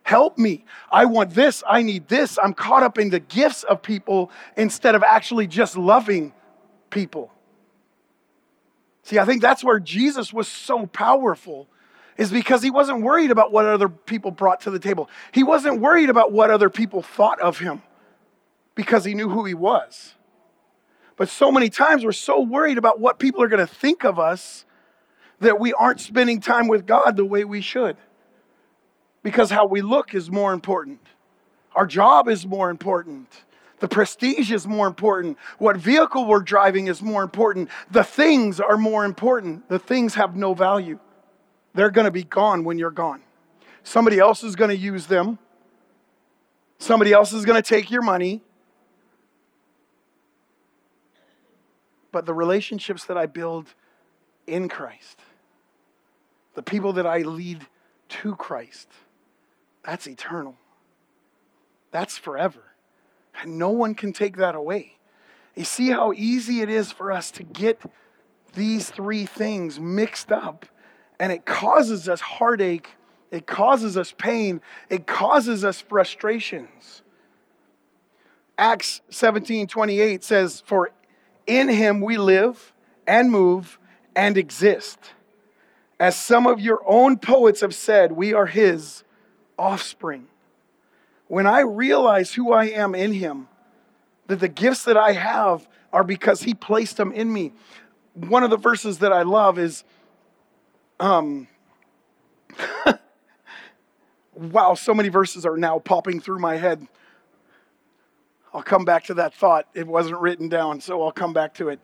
Help 0.03 0.37
me. 0.37 0.67
I 0.93 1.07
want 1.07 1.31
this. 1.31 1.63
I 1.67 1.81
need 1.81 2.09
this. 2.09 2.39
I'm 2.43 2.53
caught 2.53 2.83
up 2.83 2.99
in 2.99 3.09
the 3.09 3.21
gifts 3.21 3.63
of 3.63 3.81
people 3.81 4.31
instead 4.55 4.95
of 4.95 5.03
actually 5.03 5.47
just 5.47 5.79
loving 5.79 6.35
people. 6.91 7.33
See, 9.05 9.19
I 9.19 9.25
think 9.25 9.41
that's 9.41 9.65
where 9.65 9.81
Jesus 9.81 10.31
was 10.31 10.47
so 10.47 10.85
powerful 10.85 11.69
is 12.19 12.31
because 12.31 12.63
he 12.63 12.71
wasn't 12.71 13.01
worried 13.01 13.31
about 13.31 13.51
what 13.51 13.65
other 13.65 13.89
people 13.89 14.31
brought 14.31 14.61
to 14.61 14.71
the 14.71 14.79
table. 14.79 15.09
He 15.33 15.43
wasn't 15.43 15.81
worried 15.81 16.11
about 16.11 16.33
what 16.33 16.51
other 16.51 16.69
people 16.69 17.01
thought 17.01 17.41
of 17.41 17.61
him 17.61 17.81
because 18.75 19.07
he 19.07 19.15
knew 19.15 19.31
who 19.31 19.47
he 19.47 19.55
was. 19.55 20.17
But 21.17 21.31
so 21.31 21.51
many 21.51 21.71
times 21.71 22.05
we're 22.05 22.13
so 22.13 22.43
worried 22.43 22.77
about 22.77 23.01
what 23.01 23.19
people 23.19 23.43
are 23.43 23.49
going 23.49 23.67
to 23.67 23.75
think 23.75 24.05
of 24.05 24.19
us 24.19 24.67
that 25.41 25.59
we 25.59 25.73
aren't 25.73 26.01
spending 26.01 26.41
time 26.41 26.69
with 26.69 26.87
God 26.87 27.17
the 27.17 27.25
way 27.25 27.45
we 27.45 27.61
should. 27.61 27.97
Because 29.23 29.51
how 29.51 29.67
we 29.67 29.81
look 29.81 30.15
is 30.15 30.31
more 30.31 30.53
important, 30.53 31.01
our 31.75 31.87
job 31.87 32.29
is 32.29 32.47
more 32.47 32.71
important. 32.71 33.29
The 33.81 33.89
prestige 33.89 34.53
is 34.53 34.67
more 34.67 34.87
important. 34.87 35.37
What 35.59 35.77
vehicle 35.77 36.27
we're 36.27 36.41
driving 36.41 36.87
is 36.87 37.03
more 37.03 37.23
important. 37.23 37.69
The 37.91 38.05
things 38.05 38.61
are 38.61 38.79
more 38.79 39.05
important. 39.05 39.69
The 39.69 39.79
things 39.79 40.15
have 40.15 40.37
no 40.37 40.55
value. 40.55 40.99
They're 41.75 41.91
going 41.91 42.05
to 42.07 42.13
be 42.13 42.23
gone 42.23 42.65
when 42.65 42.79
you're 42.79 42.93
gone. 42.93 43.21
Somebody 43.83 44.19
else 44.19 44.45
is 44.45 44.57
going 44.57 44.71
to 44.71 44.77
use 44.77 45.07
them. 45.07 45.39
Somebody 46.79 47.13
else 47.13 47.33
is 47.33 47.45
going 47.45 47.61
to 47.61 47.69
take 47.69 47.91
your 47.91 48.03
money. 48.03 48.43
But 52.13 52.27
the 52.27 52.35
relationships 52.35 53.05
that 53.07 53.19
I 53.19 53.27
build 53.27 53.75
in 54.47 54.69
Christ, 54.69 55.19
the 56.55 56.63
people 56.63 56.95
that 56.95 57.07
I 57.07 57.19
lead 57.19 57.67
to 58.09 58.35
Christ, 58.37 58.89
that's 59.85 60.07
eternal. 60.07 60.57
That's 61.91 62.19
forever. 62.19 62.63
And 63.41 63.59
no 63.59 63.71
one 63.71 63.95
can 63.95 64.13
take 64.13 64.37
that 64.39 64.55
away. 64.55 64.99
You 65.55 65.65
see 65.65 65.91
how 65.91 66.13
easy 66.13 66.61
it 66.61 66.69
is 66.69 66.91
for 66.91 67.13
us 67.13 67.31
to 67.33 67.43
get 67.43 67.81
these 68.55 68.91
three 68.91 69.27
things 69.27 69.79
mixed 69.79 70.33
up 70.33 70.67
and 71.21 71.33
it 71.33 71.45
causes 71.45 72.09
us 72.09 72.21
heartache, 72.21 72.89
it 73.31 73.47
causes 73.47 73.97
us 73.97 74.13
pain, 74.13 74.61
it 74.91 75.07
causes 75.07 75.65
us 75.65 75.81
frustrations. 75.81 77.03
Acts 78.59 79.01
17 79.11 79.67
28 79.67 80.25
says, 80.25 80.63
For 80.67 80.91
in 81.47 81.69
him 81.69 82.01
we 82.01 82.17
live 82.17 82.73
and 83.07 83.31
move 83.31 83.79
and 84.17 84.37
exist. 84.37 84.99
As 85.99 86.17
some 86.17 86.47
of 86.47 86.61
your 86.61 86.83
own 86.87 87.19
poets 87.19 87.61
have 87.61 87.75
said, 87.75 88.13
we 88.13 88.33
are 88.33 88.47
his 88.47 89.05
offspring. 89.59 90.27
When 91.29 91.47
I 91.47 91.61
realize 91.61 92.35
who 92.35 92.53
I 92.53 92.67
am 92.67 92.95
in 92.95 93.13
him, 93.13 93.49
that 94.27 94.41
the 94.41 94.49
gifts 94.49 94.85
that 94.85 94.97
I 94.97 95.13
have 95.13 95.67
are 95.93 96.05
because 96.05 96.43
he 96.43 96.55
placed 96.55 96.97
them 96.97 97.13
in 97.13 97.33
me. 97.33 97.53
One 98.15 98.43
of 98.43 98.51
the 98.51 98.57
verses 98.57 98.99
that 98.99 99.13
I 99.13 99.23
love 99.23 99.59
is 99.59 99.85
um, 101.01 101.49
wow, 104.35 104.75
so 104.75 104.95
many 104.95 105.09
verses 105.09 105.47
are 105.47 105.57
now 105.57 105.79
popping 105.79 106.21
through 106.21 106.39
my 106.39 106.57
head. 106.57 106.87
I'll 108.53 108.63
come 108.63 108.85
back 108.85 109.05
to 109.05 109.15
that 109.15 109.35
thought. 109.35 109.69
It 109.75 109.87
wasn't 109.87 110.21
written 110.21 110.49
down, 110.49 110.81
so 110.81 111.03
I'll 111.03 111.13
come 111.13 111.33
back 111.33 111.55
to 111.55 111.69
it. 111.69 111.81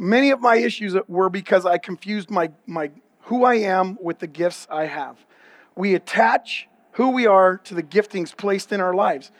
Many 0.00 0.30
of 0.30 0.40
my 0.40 0.56
issues 0.56 0.96
were 1.08 1.28
because 1.28 1.66
I 1.66 1.76
confused 1.76 2.30
my, 2.30 2.50
my 2.66 2.90
who 3.24 3.44
I 3.44 3.56
am 3.56 3.98
with 4.00 4.18
the 4.18 4.26
gifts 4.26 4.66
I 4.70 4.86
have. 4.86 5.18
We 5.76 5.94
attach 5.94 6.68
who 6.92 7.10
we 7.10 7.26
are 7.26 7.58
to 7.58 7.74
the 7.74 7.82
giftings 7.82 8.34
placed 8.34 8.72
in 8.72 8.80
our 8.80 8.94
lives. 8.94 9.30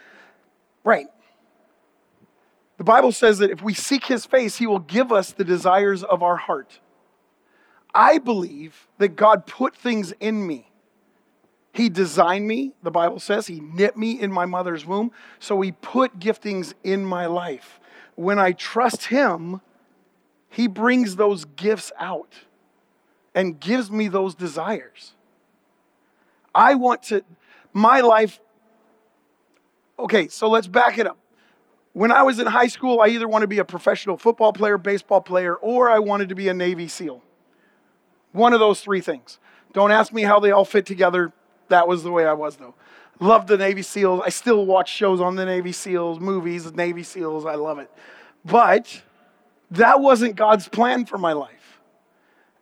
Right. 0.84 1.06
The 2.76 2.84
Bible 2.84 3.10
says 3.10 3.38
that 3.38 3.50
if 3.50 3.62
we 3.62 3.72
seek 3.72 4.04
his 4.04 4.26
face, 4.26 4.58
he 4.58 4.66
will 4.66 4.80
give 4.80 5.10
us 5.10 5.32
the 5.32 5.44
desires 5.44 6.04
of 6.04 6.22
our 6.22 6.36
heart. 6.36 6.78
I 7.94 8.18
believe 8.18 8.86
that 8.98 9.16
God 9.16 9.46
put 9.46 9.74
things 9.74 10.12
in 10.20 10.46
me. 10.46 10.70
He 11.72 11.88
designed 11.88 12.46
me, 12.46 12.74
the 12.82 12.90
Bible 12.90 13.18
says. 13.18 13.46
He 13.46 13.60
knit 13.60 13.96
me 13.96 14.20
in 14.20 14.30
my 14.30 14.44
mother's 14.44 14.84
womb. 14.84 15.10
So 15.38 15.58
he 15.62 15.72
put 15.72 16.18
giftings 16.18 16.74
in 16.84 17.02
my 17.02 17.24
life. 17.24 17.80
When 18.14 18.38
I 18.38 18.52
trust 18.52 19.06
him, 19.06 19.62
he 20.50 20.66
brings 20.66 21.16
those 21.16 21.44
gifts 21.44 21.90
out 21.98 22.34
and 23.34 23.58
gives 23.58 23.90
me 23.90 24.08
those 24.08 24.34
desires. 24.34 25.14
I 26.54 26.74
want 26.74 27.04
to, 27.04 27.24
my 27.72 28.00
life, 28.00 28.40
okay, 29.98 30.28
so 30.28 30.48
let's 30.48 30.66
back 30.66 30.98
it 30.98 31.06
up. 31.06 31.16
When 31.92 32.12
I 32.12 32.22
was 32.22 32.38
in 32.38 32.46
high 32.46 32.66
school, 32.66 33.00
I 33.00 33.08
either 33.08 33.28
wanted 33.28 33.44
to 33.44 33.48
be 33.48 33.58
a 33.58 33.64
professional 33.64 34.16
football 34.16 34.52
player, 34.52 34.78
baseball 34.78 35.20
player, 35.20 35.54
or 35.54 35.88
I 35.88 35.98
wanted 35.98 36.28
to 36.28 36.34
be 36.34 36.48
a 36.48 36.54
Navy 36.54 36.88
SEAL. 36.88 37.22
One 38.32 38.52
of 38.52 38.60
those 38.60 38.80
three 38.80 39.00
things. 39.00 39.38
Don't 39.72 39.90
ask 39.90 40.12
me 40.12 40.22
how 40.22 40.40
they 40.40 40.50
all 40.50 40.64
fit 40.64 40.86
together. 40.86 41.32
That 41.68 41.86
was 41.86 42.02
the 42.02 42.10
way 42.10 42.26
I 42.26 42.32
was, 42.32 42.56
though. 42.56 42.74
Love 43.20 43.46
the 43.46 43.56
Navy 43.56 43.82
SEALs. 43.82 44.22
I 44.24 44.30
still 44.30 44.66
watch 44.66 44.88
shows 44.88 45.20
on 45.20 45.36
the 45.36 45.44
Navy 45.44 45.72
SEALs, 45.72 46.18
movies, 46.18 46.72
Navy 46.72 47.02
SEALs. 47.02 47.44
I 47.44 47.54
love 47.54 47.78
it. 47.78 47.90
But 48.44 49.02
that 49.72 50.00
wasn't 50.00 50.36
God's 50.36 50.68
plan 50.68 51.04
for 51.04 51.18
my 51.18 51.32
life. 51.32 51.80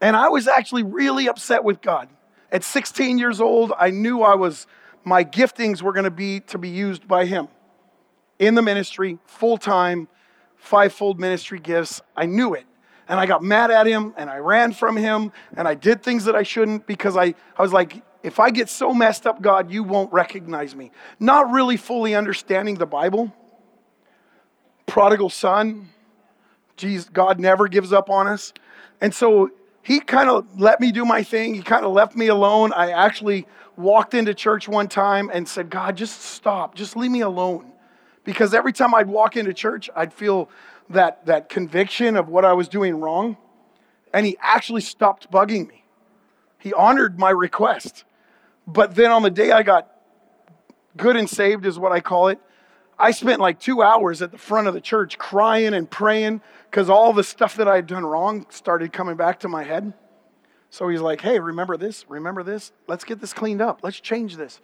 And 0.00 0.14
I 0.16 0.28
was 0.28 0.46
actually 0.46 0.82
really 0.82 1.28
upset 1.28 1.64
with 1.64 1.80
God. 1.80 2.08
At 2.52 2.64
16 2.64 3.18
years 3.18 3.40
old, 3.40 3.72
I 3.78 3.90
knew 3.90 4.22
I 4.22 4.34
was, 4.34 4.66
my 5.04 5.24
giftings 5.24 5.82
were 5.82 5.92
going 5.92 6.04
to 6.04 6.10
be 6.10 6.40
to 6.40 6.58
be 6.58 6.68
used 6.68 7.08
by 7.08 7.26
Him 7.26 7.48
in 8.38 8.54
the 8.54 8.62
ministry, 8.62 9.18
full 9.26 9.58
time, 9.58 10.08
fivefold 10.56 11.18
ministry 11.18 11.58
gifts. 11.58 12.00
I 12.16 12.26
knew 12.26 12.54
it. 12.54 12.64
And 13.08 13.18
I 13.18 13.26
got 13.26 13.42
mad 13.42 13.70
at 13.70 13.86
him 13.86 14.12
and 14.18 14.28
I 14.28 14.36
ran 14.36 14.72
from 14.72 14.96
him 14.96 15.32
and 15.56 15.66
I 15.66 15.74
did 15.74 16.02
things 16.02 16.24
that 16.24 16.36
I 16.36 16.42
shouldn't 16.42 16.86
because 16.86 17.16
I, 17.16 17.34
I 17.56 17.62
was 17.62 17.72
like, 17.72 18.02
if 18.22 18.38
I 18.38 18.50
get 18.50 18.68
so 18.68 18.92
messed 18.92 19.26
up, 19.26 19.40
God, 19.40 19.70
you 19.70 19.82
won't 19.82 20.12
recognize 20.12 20.76
me. 20.76 20.90
Not 21.18 21.50
really 21.50 21.78
fully 21.78 22.14
understanding 22.14 22.74
the 22.74 22.86
Bible. 22.86 23.32
Prodigal 24.86 25.30
son, 25.30 25.88
Jesus, 26.78 27.08
God 27.08 27.38
never 27.38 27.68
gives 27.68 27.92
up 27.92 28.08
on 28.08 28.26
us. 28.26 28.52
And 29.00 29.14
so 29.14 29.50
he 29.82 30.00
kind 30.00 30.28
of 30.28 30.60
let 30.60 30.80
me 30.80 30.92
do 30.92 31.04
my 31.04 31.22
thing. 31.22 31.54
He 31.54 31.62
kind 31.62 31.84
of 31.84 31.92
left 31.92 32.16
me 32.16 32.28
alone. 32.28 32.72
I 32.72 32.90
actually 32.90 33.46
walked 33.76 34.14
into 34.14 34.34
church 34.34 34.68
one 34.68 34.88
time 34.88 35.30
and 35.32 35.48
said, 35.48 35.70
God, 35.70 35.96
just 35.96 36.20
stop. 36.20 36.74
Just 36.74 36.96
leave 36.96 37.10
me 37.10 37.20
alone. 37.20 37.72
Because 38.24 38.52
every 38.52 38.72
time 38.72 38.94
I'd 38.94 39.08
walk 39.08 39.36
into 39.36 39.54
church, 39.54 39.88
I'd 39.94 40.12
feel 40.12 40.50
that, 40.90 41.24
that 41.26 41.48
conviction 41.48 42.16
of 42.16 42.28
what 42.28 42.44
I 42.44 42.52
was 42.52 42.68
doing 42.68 43.00
wrong. 43.00 43.36
And 44.12 44.26
he 44.26 44.36
actually 44.40 44.80
stopped 44.80 45.30
bugging 45.30 45.68
me. 45.68 45.84
He 46.58 46.72
honored 46.72 47.18
my 47.18 47.30
request. 47.30 48.04
But 48.66 48.94
then 48.94 49.10
on 49.10 49.22
the 49.22 49.30
day 49.30 49.52
I 49.52 49.62
got 49.62 49.90
good 50.96 51.16
and 51.16 51.30
saved, 51.30 51.64
is 51.64 51.78
what 51.78 51.92
I 51.92 52.00
call 52.00 52.28
it, 52.28 52.38
I 52.98 53.12
spent 53.12 53.40
like 53.40 53.60
two 53.60 53.80
hours 53.80 54.20
at 54.22 54.32
the 54.32 54.38
front 54.38 54.66
of 54.66 54.74
the 54.74 54.80
church 54.80 55.18
crying 55.18 55.72
and 55.72 55.88
praying 55.88 56.40
because 56.70 56.90
all 56.90 57.12
the 57.12 57.24
stuff 57.24 57.56
that 57.56 57.68
I 57.68 57.76
had 57.76 57.86
done 57.86 58.04
wrong 58.04 58.46
started 58.50 58.92
coming 58.92 59.16
back 59.16 59.40
to 59.40 59.48
my 59.48 59.64
head. 59.64 59.92
So 60.70 60.88
he's 60.88 61.00
like, 61.00 61.20
hey, 61.20 61.38
remember 61.38 61.76
this? 61.76 62.04
Remember 62.08 62.42
this? 62.42 62.72
Let's 62.86 63.04
get 63.04 63.20
this 63.20 63.32
cleaned 63.32 63.62
up. 63.62 63.80
Let's 63.82 64.00
change 64.00 64.36
this. 64.36 64.60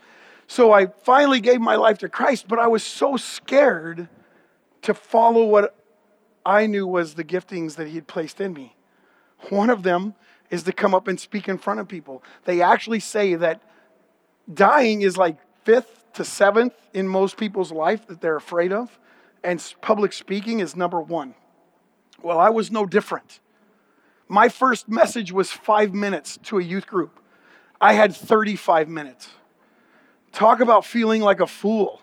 So 0.47 0.73
I 0.73 0.87
finally 0.87 1.41
gave 1.41 1.61
my 1.61 1.77
life 1.77 1.99
to 1.99 2.09
Christ, 2.09 2.47
but 2.47 2.59
I 2.59 2.67
was 2.67 2.83
so 2.83 3.17
scared 3.17 4.09
to 4.83 4.93
follow 4.93 5.47
what 5.47 5.75
I 6.45 6.67
knew 6.67 6.87
was 6.87 7.15
the 7.15 7.25
giftings 7.25 7.77
that 7.77 7.89
he 7.89 7.95
had 7.95 8.07
placed 8.07 8.41
in 8.41 8.53
me. 8.53 8.77
One 9.49 9.71
of 9.71 9.83
them 9.83 10.15
is 10.51 10.63
to 10.65 10.73
come 10.73 10.95
up 10.95 11.09
and 11.09 11.19
speak 11.19 11.49
in 11.49 11.57
front 11.57 11.81
of 11.81 11.89
people. 11.89 12.23
They 12.45 12.61
actually 12.61 13.01
say 13.01 13.35
that 13.37 13.63
dying 14.53 15.01
is 15.01 15.17
like 15.17 15.39
fifth 15.65 16.05
to 16.15 16.25
seventh 16.25 16.75
in 16.93 17.09
most 17.09 17.39
people's 17.39 17.73
life 17.73 18.07
that 18.09 18.21
they're 18.21 18.37
afraid 18.37 18.73
of, 18.73 18.99
and 19.43 19.63
public 19.81 20.13
speaking 20.13 20.61
is 20.61 20.77
number 20.77 21.01
one. 21.01 21.35
Well, 22.25 22.39
I 22.39 22.49
was 22.49 22.73
no 22.73 22.87
different. 22.87 23.41
My 24.29 24.49
first 24.49 24.89
message 24.89 25.31
was 25.31 25.53
five 25.53 25.93
minutes 25.93 26.39
to 26.45 26.59
a 26.59 26.63
youth 26.63 26.87
group. 26.87 27.21
I 27.79 27.93
had 27.93 28.17
35 28.17 28.89
minutes. 28.89 29.29
Talk 30.33 30.61
about 30.61 30.87
feeling 30.87 31.21
like 31.21 31.41
a 31.41 31.47
fool. 31.47 32.01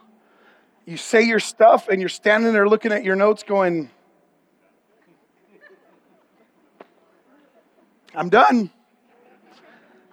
You 0.86 0.96
say 0.96 1.24
your 1.24 1.40
stuff 1.40 1.90
and 1.90 2.00
you're 2.00 2.08
standing 2.08 2.54
there 2.54 2.70
looking 2.70 2.92
at 2.92 3.04
your 3.04 3.16
notes 3.16 3.42
going, 3.42 3.90
I'm 8.14 8.30
done. 8.30 8.70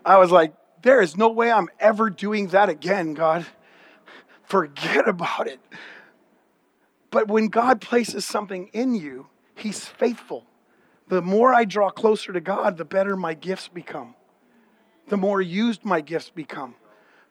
I 0.07 0.16
was 0.16 0.31
like, 0.31 0.55
there 0.81 1.03
is 1.03 1.18
no 1.18 1.29
way 1.29 1.53
I'm 1.53 1.68
ever 1.79 2.09
doing 2.09 2.49
that 2.49 2.71
again, 2.71 3.12
God. 3.12 3.44
Forget 4.44 5.07
about 5.07 5.47
it. 5.47 5.61
But 7.11 7.29
when 7.29 7.49
God 7.49 7.83
places 7.83 8.25
something 8.25 8.71
in 8.73 8.94
you, 8.94 9.27
He's 9.59 9.85
faithful. 9.85 10.44
The 11.09 11.21
more 11.21 11.53
I 11.53 11.64
draw 11.64 11.90
closer 11.90 12.33
to 12.33 12.40
God, 12.40 12.77
the 12.77 12.85
better 12.85 13.16
my 13.16 13.35
gifts 13.35 13.68
become. 13.68 14.14
The 15.09 15.16
more 15.16 15.40
used 15.40 15.85
my 15.85 16.01
gifts 16.01 16.31
become. 16.31 16.75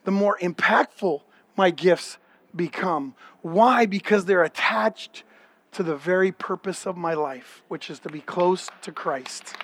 The 0.03 0.11
more 0.11 0.37
impactful 0.39 1.21
my 1.55 1.69
gifts 1.69 2.17
become. 2.55 3.15
Why? 3.41 3.85
Because 3.85 4.25
they're 4.25 4.43
attached 4.43 5.23
to 5.73 5.83
the 5.83 5.95
very 5.95 6.31
purpose 6.31 6.85
of 6.85 6.97
my 6.97 7.13
life, 7.13 7.63
which 7.67 7.89
is 7.89 7.99
to 7.99 8.09
be 8.09 8.21
close 8.21 8.69
to 8.81 8.91
Christ. 8.91 9.55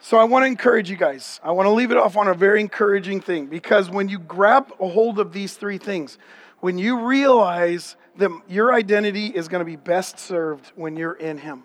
So 0.00 0.18
I 0.18 0.24
want 0.24 0.44
to 0.44 0.46
encourage 0.46 0.88
you 0.88 0.96
guys. 0.96 1.40
I 1.42 1.50
want 1.50 1.66
to 1.66 1.72
leave 1.72 1.90
it 1.90 1.96
off 1.96 2.16
on 2.16 2.28
a 2.28 2.34
very 2.34 2.60
encouraging 2.60 3.20
thing 3.20 3.46
because 3.46 3.90
when 3.90 4.08
you 4.08 4.20
grab 4.20 4.72
a 4.78 4.86
hold 4.86 5.18
of 5.18 5.32
these 5.32 5.54
three 5.54 5.78
things, 5.78 6.16
when 6.60 6.78
you 6.78 7.06
realize 7.06 7.96
that 8.16 8.30
your 8.48 8.72
identity 8.72 9.26
is 9.26 9.48
going 9.48 9.60
to 9.60 9.64
be 9.64 9.76
best 9.76 10.18
served 10.18 10.72
when 10.74 10.96
you're 10.96 11.12
in 11.12 11.38
Him, 11.38 11.64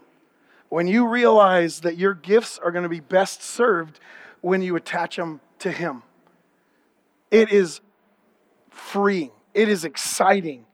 when 0.69 0.87
you 0.87 1.07
realize 1.07 1.81
that 1.81 1.97
your 1.97 2.13
gifts 2.13 2.59
are 2.59 2.71
going 2.71 2.83
to 2.83 2.89
be 2.89 2.99
best 2.99 3.41
served 3.41 3.99
when 4.41 4.61
you 4.61 4.75
attach 4.75 5.15
them 5.15 5.39
to 5.59 5.71
Him, 5.71 6.03
it 7.29 7.51
is 7.51 7.81
freeing, 8.69 9.31
it 9.53 9.69
is 9.69 9.85
exciting. 9.85 10.65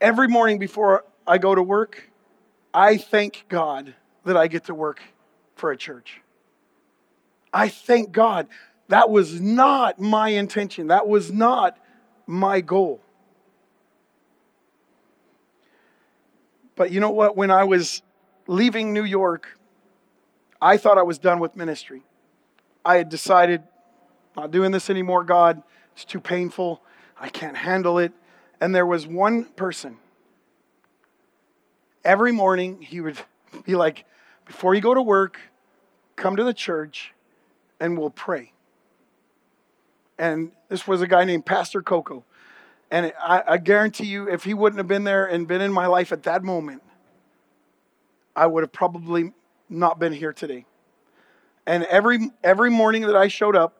Every 0.00 0.28
morning 0.28 0.58
before 0.58 1.04
I 1.26 1.38
go 1.38 1.54
to 1.54 1.62
work, 1.62 2.10
I 2.72 2.96
thank 2.96 3.44
God 3.48 3.94
that 4.24 4.36
I 4.36 4.46
get 4.46 4.64
to 4.64 4.74
work 4.74 5.02
for 5.56 5.72
a 5.72 5.76
church. 5.76 6.20
I 7.52 7.68
thank 7.68 8.12
God. 8.12 8.46
That 8.88 9.10
was 9.10 9.40
not 9.40 10.00
my 10.00 10.30
intention. 10.30 10.88
That 10.88 11.06
was 11.06 11.32
not 11.32 11.78
my 12.30 12.60
goal. 12.60 13.00
But 16.76 16.92
you 16.92 17.00
know 17.00 17.10
what? 17.10 17.36
When 17.36 17.50
I 17.50 17.64
was 17.64 18.02
leaving 18.46 18.92
New 18.92 19.04
York, 19.04 19.58
I 20.62 20.76
thought 20.76 20.96
I 20.96 21.02
was 21.02 21.18
done 21.18 21.40
with 21.40 21.56
ministry. 21.56 22.02
I 22.84 22.96
had 22.96 23.08
decided, 23.08 23.62
not 24.36 24.50
doing 24.50 24.70
this 24.70 24.88
anymore, 24.88 25.24
God. 25.24 25.62
It's 25.92 26.04
too 26.04 26.20
painful. 26.20 26.80
I 27.18 27.28
can't 27.28 27.56
handle 27.56 27.98
it. 27.98 28.12
And 28.60 28.74
there 28.74 28.86
was 28.86 29.06
one 29.06 29.44
person. 29.44 29.98
Every 32.04 32.32
morning, 32.32 32.80
he 32.80 33.00
would 33.00 33.18
be 33.64 33.74
like, 33.74 34.04
before 34.46 34.74
you 34.74 34.80
go 34.80 34.94
to 34.94 35.02
work, 35.02 35.38
come 36.16 36.36
to 36.36 36.44
the 36.44 36.54
church 36.54 37.12
and 37.80 37.98
we'll 37.98 38.10
pray. 38.10 38.52
And 40.20 40.52
this 40.68 40.86
was 40.86 41.00
a 41.00 41.06
guy 41.06 41.24
named 41.24 41.46
Pastor 41.46 41.80
Coco. 41.80 42.24
And 42.90 43.10
I, 43.18 43.42
I, 43.48 43.56
guarantee 43.56 44.04
you, 44.04 44.28
if 44.28 44.44
he 44.44 44.52
wouldn't 44.52 44.76
have 44.76 44.86
been 44.86 45.04
there 45.04 45.24
and 45.24 45.48
been 45.48 45.62
in 45.62 45.72
my 45.72 45.86
life 45.86 46.12
at 46.12 46.24
that 46.24 46.44
moment, 46.44 46.82
I 48.36 48.46
would 48.46 48.62
have 48.62 48.70
probably 48.70 49.32
not 49.70 49.98
been 49.98 50.12
here 50.12 50.34
today. 50.34 50.66
And 51.66 51.84
every, 51.84 52.30
every 52.44 52.68
morning 52.68 53.02
that 53.02 53.16
I 53.16 53.28
showed 53.28 53.56
up, 53.56 53.78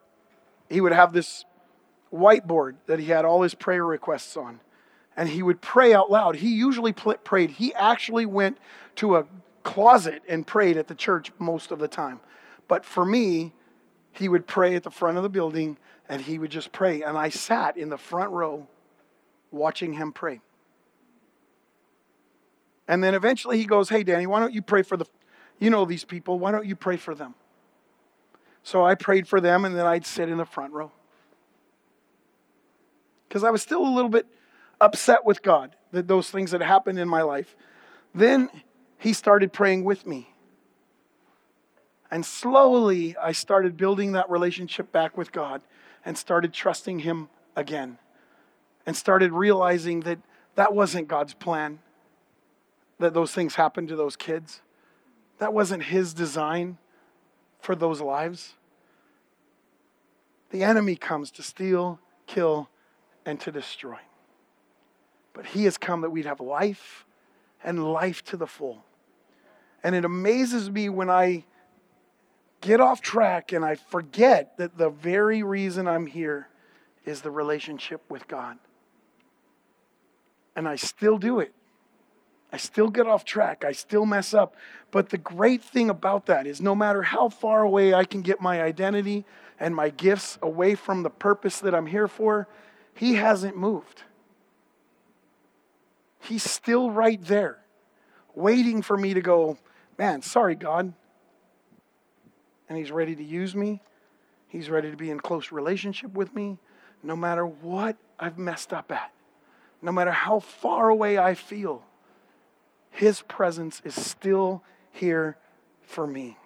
he 0.71 0.81
would 0.81 0.93
have 0.93 1.13
this 1.13 1.45
whiteboard 2.11 2.77
that 2.87 2.99
he 2.99 3.07
had 3.07 3.27
all 3.27 3.43
his 3.43 3.55
prayer 3.55 3.85
requests 3.85 4.35
on. 4.35 4.61
And 5.19 5.29
he 5.29 5.43
would 5.43 5.61
pray 5.61 5.93
out 5.93 6.11
loud. 6.11 6.37
He 6.37 6.55
usually 6.55 6.95
prayed. 6.95 7.51
He 7.51 7.75
actually 7.75 8.25
went 8.25 8.57
to 8.97 9.17
a 9.17 9.27
closet 9.63 10.23
and 10.27 10.47
prayed 10.47 10.79
at 10.79 10.89
the 10.89 10.95
church 10.95 11.33
most 11.39 11.71
of 11.71 11.81
the 11.81 11.89
time. 11.89 12.21
But 12.67 12.87
for 12.87 13.05
me, 13.05 13.53
he 14.13 14.27
would 14.27 14.47
pray 14.47 14.75
at 14.75 14.85
the 14.85 14.91
front 14.91 15.19
of 15.19 15.23
the 15.23 15.29
building 15.29 15.77
and 16.11 16.21
he 16.21 16.41
would 16.41 16.51
just 16.51 16.73
pray. 16.73 17.03
And 17.03 17.17
I 17.17 17.29
sat 17.29 17.77
in 17.77 17.89
the 17.89 17.97
front 17.97 18.33
row 18.33 18.67
watching 19.53 19.93
him 19.93 20.13
pray. 20.13 20.41
And 22.89 23.03
then 23.03 23.15
eventually 23.15 23.59
he 23.59 23.65
goes, 23.65 23.89
Hey, 23.89 24.03
Danny, 24.03 24.27
why 24.27 24.41
don't 24.41 24.53
you 24.53 24.61
pray 24.61 24.83
for 24.83 24.97
the, 24.97 25.07
you 25.61 25.71
know, 25.71 25.85
these 25.85 26.05
people, 26.05 26.39
why 26.41 26.51
don't 26.51 26.67
you 26.67 26.75
pray 26.75 26.97
for 26.97 27.15
them? 27.15 27.35
So 28.65 28.85
I 28.85 28.97
prayed 28.97 29.29
for 29.29 29.41
them 29.41 29.65
and 29.65 29.77
then 29.77 29.87
I'd 29.87 30.05
sit 30.05 30.29
in 30.29 30.39
the 30.39 30.45
front 30.45 30.73
row. 30.73 30.91
Because 33.29 33.45
I 33.45 33.51
was 33.51 33.63
still 33.63 33.83
a 33.83 33.95
little 33.95 34.11
bit 34.11 34.27
upset 34.81 35.25
with 35.25 35.43
God 35.43 35.77
that 35.93 36.09
those 36.09 36.29
things 36.29 36.51
had 36.51 36.61
happened 36.61 36.99
in 36.99 37.09
my 37.09 37.23
life. 37.23 37.55
Then 38.13 38.51
he 38.99 39.13
started 39.13 39.53
praying 39.53 39.85
with 39.85 40.05
me. 40.05 40.35
And 42.11 42.27
slowly, 42.27 43.17
I 43.17 43.31
started 43.31 43.77
building 43.77 44.13
that 44.13 44.29
relationship 44.29 44.91
back 44.91 45.17
with 45.17 45.31
God 45.31 45.63
and 46.05 46.17
started 46.17 46.53
trusting 46.53 47.01
Him 47.01 47.29
again 47.57 47.99
and 48.87 48.97
started 48.97 49.33
realizing 49.33 50.01
that 50.01 50.19
that 50.55 50.75
wasn't 50.75 51.09
God's 51.09 51.35
plan, 51.35 51.79
that 52.99 53.15
those 53.15 53.33
things 53.33 53.55
happened 53.55 53.89
to 53.89 53.97
those 53.97 54.17
kids. 54.17 54.63
That 55.39 55.53
wasn't 55.53 55.85
His 55.85 56.13
design 56.13 56.79
for 57.61 57.75
those 57.75 58.01
lives. 58.01 58.55
The 60.51 60.65
enemy 60.65 60.97
comes 60.97 61.31
to 61.33 61.43
steal, 61.43 62.01
kill, 62.27 62.69
and 63.25 63.39
to 63.41 63.53
destroy. 63.53 63.99
But 65.33 65.47
He 65.47 65.65
has 65.65 65.79
come 65.79 66.01
that 66.01 66.11
we'd 66.11 66.27
have 66.27 66.41
life 66.41 67.07
and 67.63 67.93
life 67.93 68.25
to 68.25 68.37
the 68.37 68.47
full. 68.47 68.85
And 69.83 69.95
it 69.95 70.05
amazes 70.05 70.71
me 70.71 70.89
when 70.89 71.09
I 71.09 71.45
get 72.61 72.81
off 72.81 73.01
track 73.01 73.53
and 73.53 73.65
I 73.65 73.75
forget 73.75 74.57
that 74.59 74.77
the 74.77 74.91
very 74.91 75.43
reason 75.43 75.89
I'm 75.89 76.07
here 76.07 76.49
is 77.05 77.23
the 77.23 77.31
relationship 77.31 78.03
with 78.11 78.29
God. 78.29 78.59
And 80.55 80.69
I 80.69 80.77
still 80.77 81.19
do 81.19 81.41
it. 81.41 81.55
I 82.53 82.57
still 82.57 82.89
get 82.89 83.07
off 83.07 83.25
track. 83.25 83.65
I 83.65 83.73
still 83.73 84.05
mess 84.05 84.35
up. 84.35 84.57
But 84.91 85.11
the 85.11 85.19
great 85.19 85.63
thing 85.63 85.89
about 85.89 86.27
that 86.27 86.47
is 86.47 86.61
no 86.61 86.75
matter 86.75 87.03
how 87.03 87.29
far 87.29 87.63
away 87.63 87.95
I 87.95 88.05
can 88.05 88.23
get 88.23 88.41
my 88.41 88.61
identity 88.61 89.25
and 89.59 89.75
my 89.75 89.91
gifts 89.91 90.39
away 90.43 90.75
from 90.75 91.03
the 91.03 91.11
purpose 91.11 91.61
that 91.61 91.75
I'm 91.75 91.87
here 91.87 92.09
for, 92.09 92.49
He 92.95 93.15
hasn't 93.15 93.57
moved. 93.57 94.03
He's 96.19 96.43
still 96.43 96.91
right 96.91 97.23
there, 97.25 97.59
waiting 98.35 98.83
for 98.83 98.97
me 98.97 99.15
to 99.15 99.21
go, 99.21 99.57
man, 99.97 100.23
sorry, 100.23 100.55
God, 100.55 100.93
and 102.71 102.79
He's 102.79 102.91
ready 102.91 103.15
to 103.15 103.23
use 103.23 103.55
me. 103.55 103.83
He's 104.49 104.71
ready 104.71 104.91
to 104.91 104.97
be 104.97 105.11
in 105.11 105.21
close 105.21 105.53
relationship 105.53 106.15
with 106.15 106.35
me 106.35 106.59
no 107.03 107.17
matter 107.17 107.45
what 107.45 107.97
I've 108.19 108.39
messed 108.39 108.73
up 108.73 108.91
at, 108.93 109.13
no 109.83 109.93
matter 109.93 110.13
how 110.13 110.41
far 110.41 110.89
away 110.89 111.19
I 111.19 111.35
feel. 111.35 111.83
His 112.91 113.23
presence 113.23 113.83
is 113.85 113.95
still 113.95 114.63
here 114.91 115.37
for 115.83 116.07
me. 116.07 116.37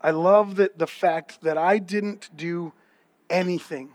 I 0.00 0.10
love 0.10 0.56
that 0.56 0.78
the 0.78 0.86
fact 0.86 1.42
that 1.42 1.56
I 1.56 1.78
didn't 1.78 2.30
do 2.36 2.72
anything 3.30 3.90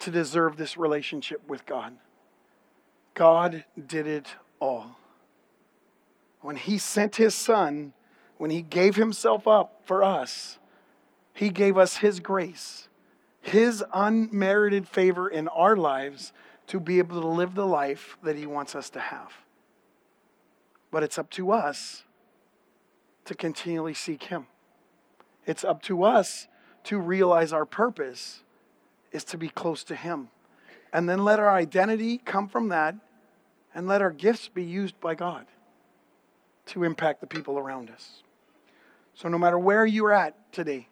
to 0.00 0.10
deserve 0.10 0.56
this 0.56 0.76
relationship 0.76 1.46
with 1.48 1.66
God. 1.66 1.96
God 3.14 3.64
did 3.86 4.06
it 4.06 4.28
all. 4.60 4.96
When 6.40 6.56
He 6.56 6.78
sent 6.78 7.16
His 7.16 7.34
Son, 7.34 7.92
when 8.40 8.50
He 8.50 8.62
gave 8.62 8.96
Himself 8.96 9.46
up 9.46 9.82
for 9.84 10.02
us, 10.02 10.58
He 11.34 11.50
gave 11.50 11.76
us 11.76 11.98
His 11.98 12.20
grace, 12.20 12.88
His 13.42 13.84
unmerited 13.92 14.88
favor 14.88 15.28
in 15.28 15.46
our 15.48 15.76
lives 15.76 16.32
to 16.68 16.80
be 16.80 16.96
able 16.96 17.20
to 17.20 17.28
live 17.28 17.54
the 17.54 17.66
life 17.66 18.16
that 18.22 18.36
He 18.36 18.46
wants 18.46 18.74
us 18.74 18.88
to 18.90 18.98
have. 18.98 19.30
But 20.90 21.02
it's 21.02 21.18
up 21.18 21.28
to 21.32 21.52
us 21.52 22.04
to 23.26 23.34
continually 23.34 23.92
seek 23.92 24.22
Him. 24.22 24.46
It's 25.44 25.62
up 25.62 25.82
to 25.82 26.02
us 26.02 26.48
to 26.84 26.98
realize 26.98 27.52
our 27.52 27.66
purpose 27.66 28.42
is 29.12 29.22
to 29.24 29.36
be 29.36 29.50
close 29.50 29.84
to 29.84 29.94
Him. 29.94 30.30
And 30.94 31.06
then 31.06 31.24
let 31.24 31.40
our 31.40 31.50
identity 31.50 32.16
come 32.16 32.48
from 32.48 32.70
that, 32.70 32.94
and 33.74 33.86
let 33.86 34.00
our 34.00 34.10
gifts 34.10 34.48
be 34.48 34.64
used 34.64 34.98
by 34.98 35.14
God 35.14 35.44
to 36.68 36.84
impact 36.84 37.20
the 37.20 37.26
people 37.26 37.58
around 37.58 37.90
us. 37.90 38.22
So, 39.20 39.28
no 39.28 39.36
matter 39.36 39.58
where 39.58 39.84
you're 39.84 40.14
at 40.14 40.50
today, 40.50 40.88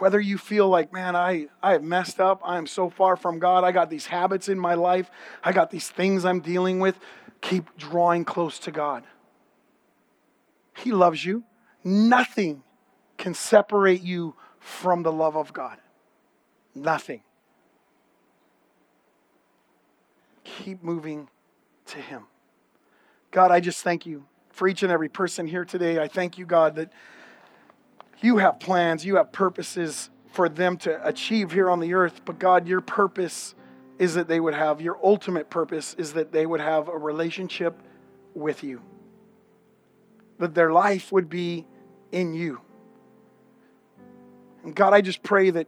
whether 0.00 0.18
you 0.18 0.38
feel 0.38 0.68
like, 0.68 0.92
man, 0.92 1.14
I, 1.14 1.46
I 1.62 1.70
have 1.70 1.84
messed 1.84 2.18
up, 2.18 2.40
I 2.42 2.58
am 2.58 2.66
so 2.66 2.90
far 2.90 3.14
from 3.14 3.38
God, 3.38 3.62
I 3.62 3.70
got 3.70 3.90
these 3.90 4.06
habits 4.06 4.48
in 4.48 4.58
my 4.58 4.74
life, 4.74 5.08
I 5.44 5.52
got 5.52 5.70
these 5.70 5.88
things 5.88 6.24
I'm 6.24 6.40
dealing 6.40 6.80
with, 6.80 6.98
keep 7.40 7.76
drawing 7.76 8.24
close 8.24 8.58
to 8.58 8.72
God. 8.72 9.04
He 10.78 10.90
loves 10.90 11.24
you. 11.24 11.44
Nothing 11.84 12.64
can 13.18 13.34
separate 13.34 14.02
you 14.02 14.34
from 14.58 15.04
the 15.04 15.12
love 15.12 15.36
of 15.36 15.52
God. 15.52 15.78
Nothing. 16.74 17.22
Keep 20.42 20.82
moving 20.82 21.28
to 21.86 21.98
Him. 21.98 22.24
God, 23.30 23.52
I 23.52 23.60
just 23.60 23.84
thank 23.84 24.06
you 24.06 24.24
for 24.50 24.66
each 24.66 24.82
and 24.82 24.90
every 24.90 25.08
person 25.08 25.46
here 25.46 25.64
today. 25.64 26.00
I 26.00 26.08
thank 26.08 26.36
you, 26.36 26.46
God, 26.46 26.74
that 26.74 26.92
you 28.24 28.38
have 28.38 28.58
plans, 28.58 29.04
you 29.04 29.16
have 29.16 29.32
purposes 29.32 30.10
for 30.32 30.48
them 30.48 30.76
to 30.78 31.06
achieve 31.06 31.52
here 31.52 31.70
on 31.70 31.80
the 31.80 31.94
earth. 31.94 32.22
But 32.24 32.38
God, 32.38 32.66
your 32.66 32.80
purpose 32.80 33.54
is 33.98 34.14
that 34.14 34.26
they 34.26 34.40
would 34.40 34.54
have, 34.54 34.80
your 34.80 34.98
ultimate 35.02 35.50
purpose 35.50 35.94
is 35.94 36.14
that 36.14 36.32
they 36.32 36.46
would 36.46 36.60
have 36.60 36.88
a 36.88 36.96
relationship 36.98 37.80
with 38.34 38.64
you 38.64 38.82
that 40.38 40.54
their 40.54 40.72
life 40.72 41.12
would 41.12 41.28
be 41.28 41.66
in 42.12 42.34
you. 42.34 42.60
And 44.62 44.74
God, 44.74 44.92
I 44.92 45.00
just 45.00 45.22
pray 45.22 45.50
that 45.50 45.66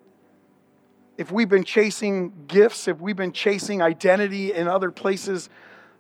if 1.17 1.31
we've 1.31 1.49
been 1.49 1.65
chasing 1.65 2.33
gifts, 2.47 2.89
if 2.89 3.01
we've 3.01 3.17
been 3.17 3.33
chasing 3.33 3.81
identity 3.81 4.53
in 4.53 4.69
other 4.69 4.91
places, 4.91 5.49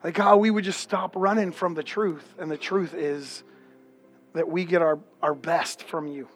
like 0.03 0.15
God, 0.15 0.37
we 0.37 0.51
would 0.51 0.65
just 0.65 0.81
stop 0.81 1.13
running 1.17 1.53
from 1.53 1.75
the 1.75 1.83
truth. 1.83 2.35
And 2.39 2.51
the 2.51 2.57
truth 2.57 2.95
is 2.95 3.45
that 4.35 4.49
we 4.49 4.65
get 4.65 4.83
our, 4.83 4.99
our 5.23 5.35
best 5.35 5.83
from 5.83 6.07
you. 6.07 6.29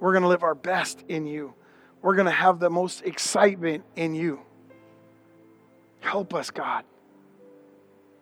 We're 0.00 0.12
going 0.12 0.22
to 0.22 0.28
live 0.28 0.42
our 0.42 0.54
best 0.54 1.04
in 1.08 1.26
you. 1.26 1.54
We're 2.02 2.14
going 2.14 2.26
to 2.26 2.32
have 2.32 2.58
the 2.58 2.70
most 2.70 3.02
excitement 3.04 3.84
in 3.96 4.14
you. 4.14 4.40
Help 6.00 6.34
us, 6.34 6.50
God. 6.50 6.84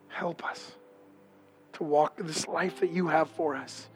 Help 0.08 0.44
us 0.44 0.72
to 1.74 1.82
walk 1.82 2.16
this 2.16 2.46
life 2.46 2.80
that 2.80 2.90
you 2.90 3.08
have 3.08 3.28
for 3.30 3.56
us. 3.56 3.88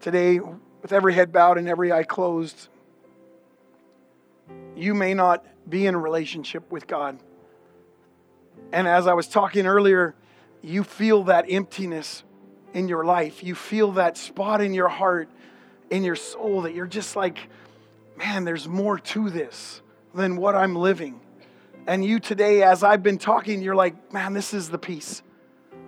Today, 0.00 0.38
with 0.38 0.92
every 0.92 1.14
head 1.14 1.32
bowed 1.32 1.56
and 1.56 1.66
every 1.66 1.90
eye 1.90 2.02
closed, 2.02 2.68
you 4.76 4.92
may 4.92 5.14
not 5.14 5.46
be 5.68 5.86
in 5.86 5.94
a 5.94 5.98
relationship 5.98 6.70
with 6.70 6.86
God. 6.86 7.18
And 8.70 8.86
as 8.86 9.06
I 9.06 9.14
was 9.14 9.26
talking 9.26 9.66
earlier, 9.66 10.14
you 10.62 10.84
feel 10.84 11.24
that 11.24 11.46
emptiness 11.48 12.22
in 12.74 12.88
your 12.88 13.04
life. 13.04 13.42
You 13.42 13.54
feel 13.54 13.92
that 13.92 14.18
spot 14.18 14.60
in 14.60 14.74
your 14.74 14.88
heart, 14.88 15.30
in 15.88 16.02
your 16.02 16.16
soul, 16.16 16.62
that 16.62 16.74
you're 16.74 16.86
just 16.86 17.16
like, 17.16 17.38
man, 18.18 18.44
there's 18.44 18.68
more 18.68 18.98
to 18.98 19.30
this 19.30 19.80
than 20.12 20.36
what 20.36 20.54
I'm 20.54 20.74
living. 20.74 21.20
And 21.86 22.04
you 22.04 22.18
today, 22.18 22.62
as 22.62 22.82
I've 22.82 23.02
been 23.02 23.18
talking, 23.18 23.62
you're 23.62 23.74
like, 23.74 24.12
man, 24.12 24.32
this 24.32 24.52
is 24.52 24.68
the 24.68 24.78
peace. 24.78 25.22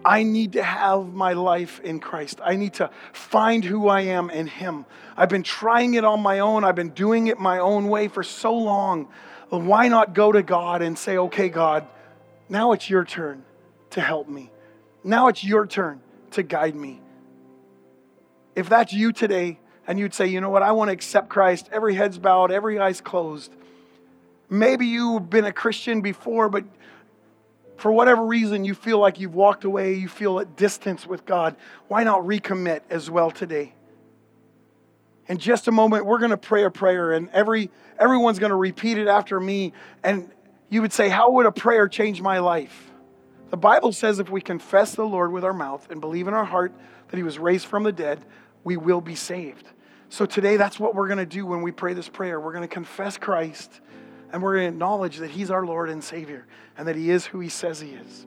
I 0.05 0.23
need 0.23 0.53
to 0.53 0.63
have 0.63 1.13
my 1.13 1.33
life 1.33 1.81
in 1.81 1.99
Christ. 1.99 2.41
I 2.45 2.55
need 2.55 2.75
to 2.75 2.91
find 3.13 3.65
who 3.65 3.89
I 3.89 4.03
am 4.03 4.31
in 4.31 4.47
Him. 4.47 4.87
I've 5.17 5.29
been 5.29 5.43
trying 5.43 5.95
it 5.95 6.05
on 6.05 6.21
my 6.21 6.39
own. 6.39 6.63
I've 6.63 6.77
been 6.77 6.91
doing 6.91 7.27
it 7.27 7.41
my 7.41 7.59
own 7.59 7.89
way 7.89 8.07
for 8.07 8.23
so 8.23 8.55
long. 8.55 9.09
Why 9.49 9.89
not 9.89 10.15
go 10.15 10.31
to 10.31 10.43
God 10.43 10.83
and 10.83 10.97
say, 10.97 11.19
okay, 11.19 11.49
God, 11.49 11.87
now 12.49 12.73
it's 12.73 12.89
your 12.89 13.05
turn 13.05 13.45
to 13.91 14.01
help 14.01 14.29
me. 14.29 14.51
Now 15.03 15.29
it's 15.29 15.43
your 15.43 15.67
turn 15.67 16.01
to 16.37 16.43
guide 16.43 16.75
me. 16.75 17.01
If 18.55 18.69
that's 18.69 18.93
you 18.93 19.13
today, 19.13 19.59
and 19.87 19.99
you'd 19.99 20.15
say, 20.15 20.27
you 20.27 20.41
know 20.41 20.51
what, 20.51 20.63
I 20.63 20.73
want 20.73 20.89
to 20.89 20.93
accept 20.93 21.29
Christ, 21.29 21.69
every 21.73 21.95
head's 21.95 22.19
bowed, 22.19 22.51
every 22.51 22.79
eye's 22.79 23.01
closed. 23.01 23.53
Maybe 24.49 24.87
you've 24.87 25.29
been 25.29 25.45
a 25.45 25.53
Christian 25.53 26.01
before, 26.01 26.49
but 26.49 26.65
for 27.77 27.93
whatever 27.93 28.25
reason 28.25 28.65
you 28.65 28.75
feel 28.75 28.99
like 28.99 29.21
you've 29.21 29.35
walked 29.35 29.65
away, 29.65 29.95
you 29.95 30.09
feel 30.09 30.41
at 30.41 30.57
distance 30.57 31.07
with 31.07 31.27
God. 31.27 31.57
Why 31.89 32.05
not 32.05 32.23
recommit 32.23 32.81
as 32.89 33.11
well 33.11 33.31
today? 33.31 33.75
In 35.29 35.39
just 35.39 35.69
a 35.69 35.73
moment, 35.73 36.07
we're 36.07 36.19
going 36.19 36.31
to 36.31 36.37
pray 36.37 36.65
a 36.65 36.71
prayer, 36.71 37.13
and 37.13 37.29
every 37.31 37.71
everyone's 37.99 38.39
going 38.39 38.51
to 38.51 38.57
repeat 38.57 38.97
it 38.97 39.09
after 39.09 39.41
me. 39.41 39.73
And 40.05 40.31
you 40.69 40.83
would 40.83 40.93
say, 40.93 41.09
How 41.09 41.33
would 41.33 41.47
a 41.47 41.53
prayer 41.53 41.89
change 41.89 42.23
my 42.23 42.39
life? 42.39 42.91
The 43.51 43.57
Bible 43.57 43.93
says 43.93 44.19
if 44.19 44.31
we 44.31 44.41
confess 44.41 44.95
the 44.95 45.05
Lord 45.05 45.33
with 45.33 45.45
our 45.45 45.53
mouth 45.53 45.87
and 45.91 46.01
believe 46.01 46.29
in 46.29 46.35
our 46.35 46.45
heart 46.45 46.73
that 47.09 47.17
he 47.17 47.23
was 47.23 47.39
raised 47.39 47.67
from 47.67 47.85
the 47.85 47.93
dead, 47.93 48.25
we 48.65 48.77
will 48.77 49.01
be 49.01 49.15
saved. 49.15 49.67
So 50.09 50.27
today, 50.27 50.57
that's 50.57 50.79
what 50.79 50.95
we're 50.95 51.09
going 51.09 51.19
to 51.19 51.27
do 51.27 51.47
when 51.47 51.63
we 51.63 51.73
pray 51.73 51.95
this 51.95 52.09
prayer. 52.09 52.41
We're 52.41 52.53
going 52.53 52.67
to 52.67 52.73
confess 52.73 53.17
Christ 53.17 53.81
and 54.33 54.43
we're 54.43 54.57
going 54.57 54.67
to 54.67 54.75
acknowledge 54.75 55.19
that 55.19 55.31
He's 55.31 55.51
our 55.51 55.65
Lord 55.65 55.89
and 55.89 56.03
Savior 56.03 56.47
and 56.77 56.89
that 56.89 56.97
He 56.97 57.11
is 57.11 57.27
who 57.27 57.41
He 57.41 57.49
says 57.49 57.81
He 57.81 57.91
is. 57.91 58.27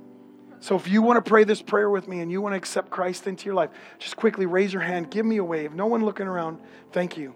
So 0.61 0.75
if 0.75 0.87
you 0.87 1.01
want 1.01 1.23
to 1.23 1.29
pray 1.29 1.45
this 1.45 1.61
prayer 1.61 1.89
with 1.89 2.07
me 2.07 2.19
and 2.19 2.29
you 2.29 2.41
want 2.41 2.53
to 2.53 2.57
accept 2.57 2.89
Christ 2.89 3.27
into 3.27 3.45
your 3.45 3.55
life, 3.55 3.69
just 3.97 4.17
quickly 4.17 4.45
raise 4.45 4.73
your 4.73 4.81
hand, 4.81 5.09
give 5.09 5.25
me 5.25 5.37
a 5.37 5.43
wave. 5.43 5.73
No 5.73 5.87
one 5.87 6.03
looking 6.03 6.27
around. 6.27 6.59
Thank 6.91 7.17
you. 7.17 7.33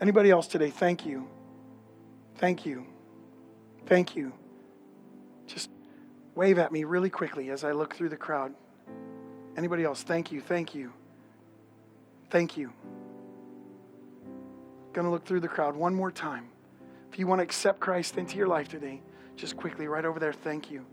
Anybody 0.00 0.30
else 0.30 0.46
today? 0.46 0.70
Thank 0.70 1.04
you. 1.04 1.28
Thank 2.36 2.64
you. 2.64 2.86
Thank 3.86 4.16
you. 4.16 4.32
Just 5.46 5.68
wave 6.34 6.58
at 6.58 6.72
me 6.72 6.84
really 6.84 7.10
quickly 7.10 7.50
as 7.50 7.64
I 7.64 7.72
look 7.72 7.94
through 7.94 8.08
the 8.08 8.16
crowd. 8.16 8.54
Anybody 9.56 9.84
else? 9.84 10.02
Thank 10.02 10.32
you. 10.32 10.40
Thank 10.40 10.74
you. 10.74 10.92
Thank 12.30 12.56
you. 12.56 12.72
To 14.94 15.10
look 15.10 15.24
through 15.24 15.40
the 15.40 15.48
crowd 15.48 15.74
one 15.74 15.92
more 15.92 16.12
time. 16.12 16.48
If 17.12 17.18
you 17.18 17.26
want 17.26 17.40
to 17.40 17.42
accept 17.42 17.80
Christ 17.80 18.16
into 18.16 18.36
your 18.36 18.46
life 18.46 18.68
today, 18.68 19.00
just 19.36 19.56
quickly, 19.56 19.88
right 19.88 20.04
over 20.04 20.20
there, 20.20 20.32
thank 20.32 20.70
you. 20.70 20.86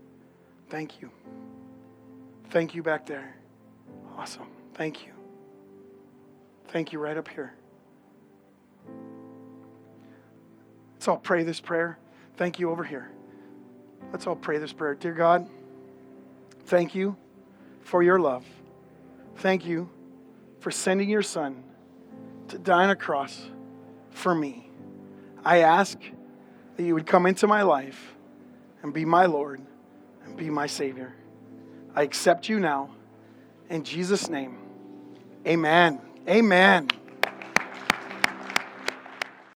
Thank 0.70 1.00
you. 1.00 1.10
Thank 2.50 2.74
you 2.74 2.82
back 2.82 3.06
there. 3.06 3.36
Awesome. 4.16 4.48
Thank 4.74 5.06
you. 5.06 5.12
Thank 6.68 6.92
you 6.92 6.98
right 6.98 7.16
up 7.16 7.28
here. 7.28 7.54
So 10.98 11.12
I'll 11.12 11.18
pray 11.18 11.42
this 11.44 11.60
prayer. 11.60 11.98
Thank 12.36 12.58
you 12.58 12.70
over 12.70 12.84
here. 12.84 13.10
Let's 14.10 14.26
all 14.26 14.36
pray 14.36 14.58
this 14.58 14.72
prayer. 14.72 14.94
Dear 14.94 15.12
God, 15.12 15.48
thank 16.66 16.94
you 16.94 17.16
for 17.82 18.02
your 18.02 18.18
love. 18.18 18.44
Thank 19.36 19.64
you 19.66 19.88
for 20.60 20.70
sending 20.70 21.08
your 21.08 21.22
son 21.22 21.62
to 22.48 22.58
die 22.58 22.84
on 22.84 22.90
a 22.90 22.96
cross 22.96 23.48
for 24.10 24.34
me. 24.34 24.68
I 25.44 25.58
ask 25.58 25.98
that 26.76 26.82
you 26.82 26.94
would 26.94 27.06
come 27.06 27.26
into 27.26 27.46
my 27.46 27.62
life 27.62 28.14
and 28.82 28.92
be 28.92 29.04
my 29.04 29.26
Lord 29.26 29.60
and 30.24 30.36
be 30.36 30.50
my 30.50 30.66
Savior. 30.66 31.14
I 31.94 32.02
accept 32.02 32.48
you 32.48 32.60
now. 32.60 32.90
In 33.68 33.84
Jesus' 33.84 34.28
name, 34.28 34.58
amen. 35.46 36.00
Amen. 36.28 36.88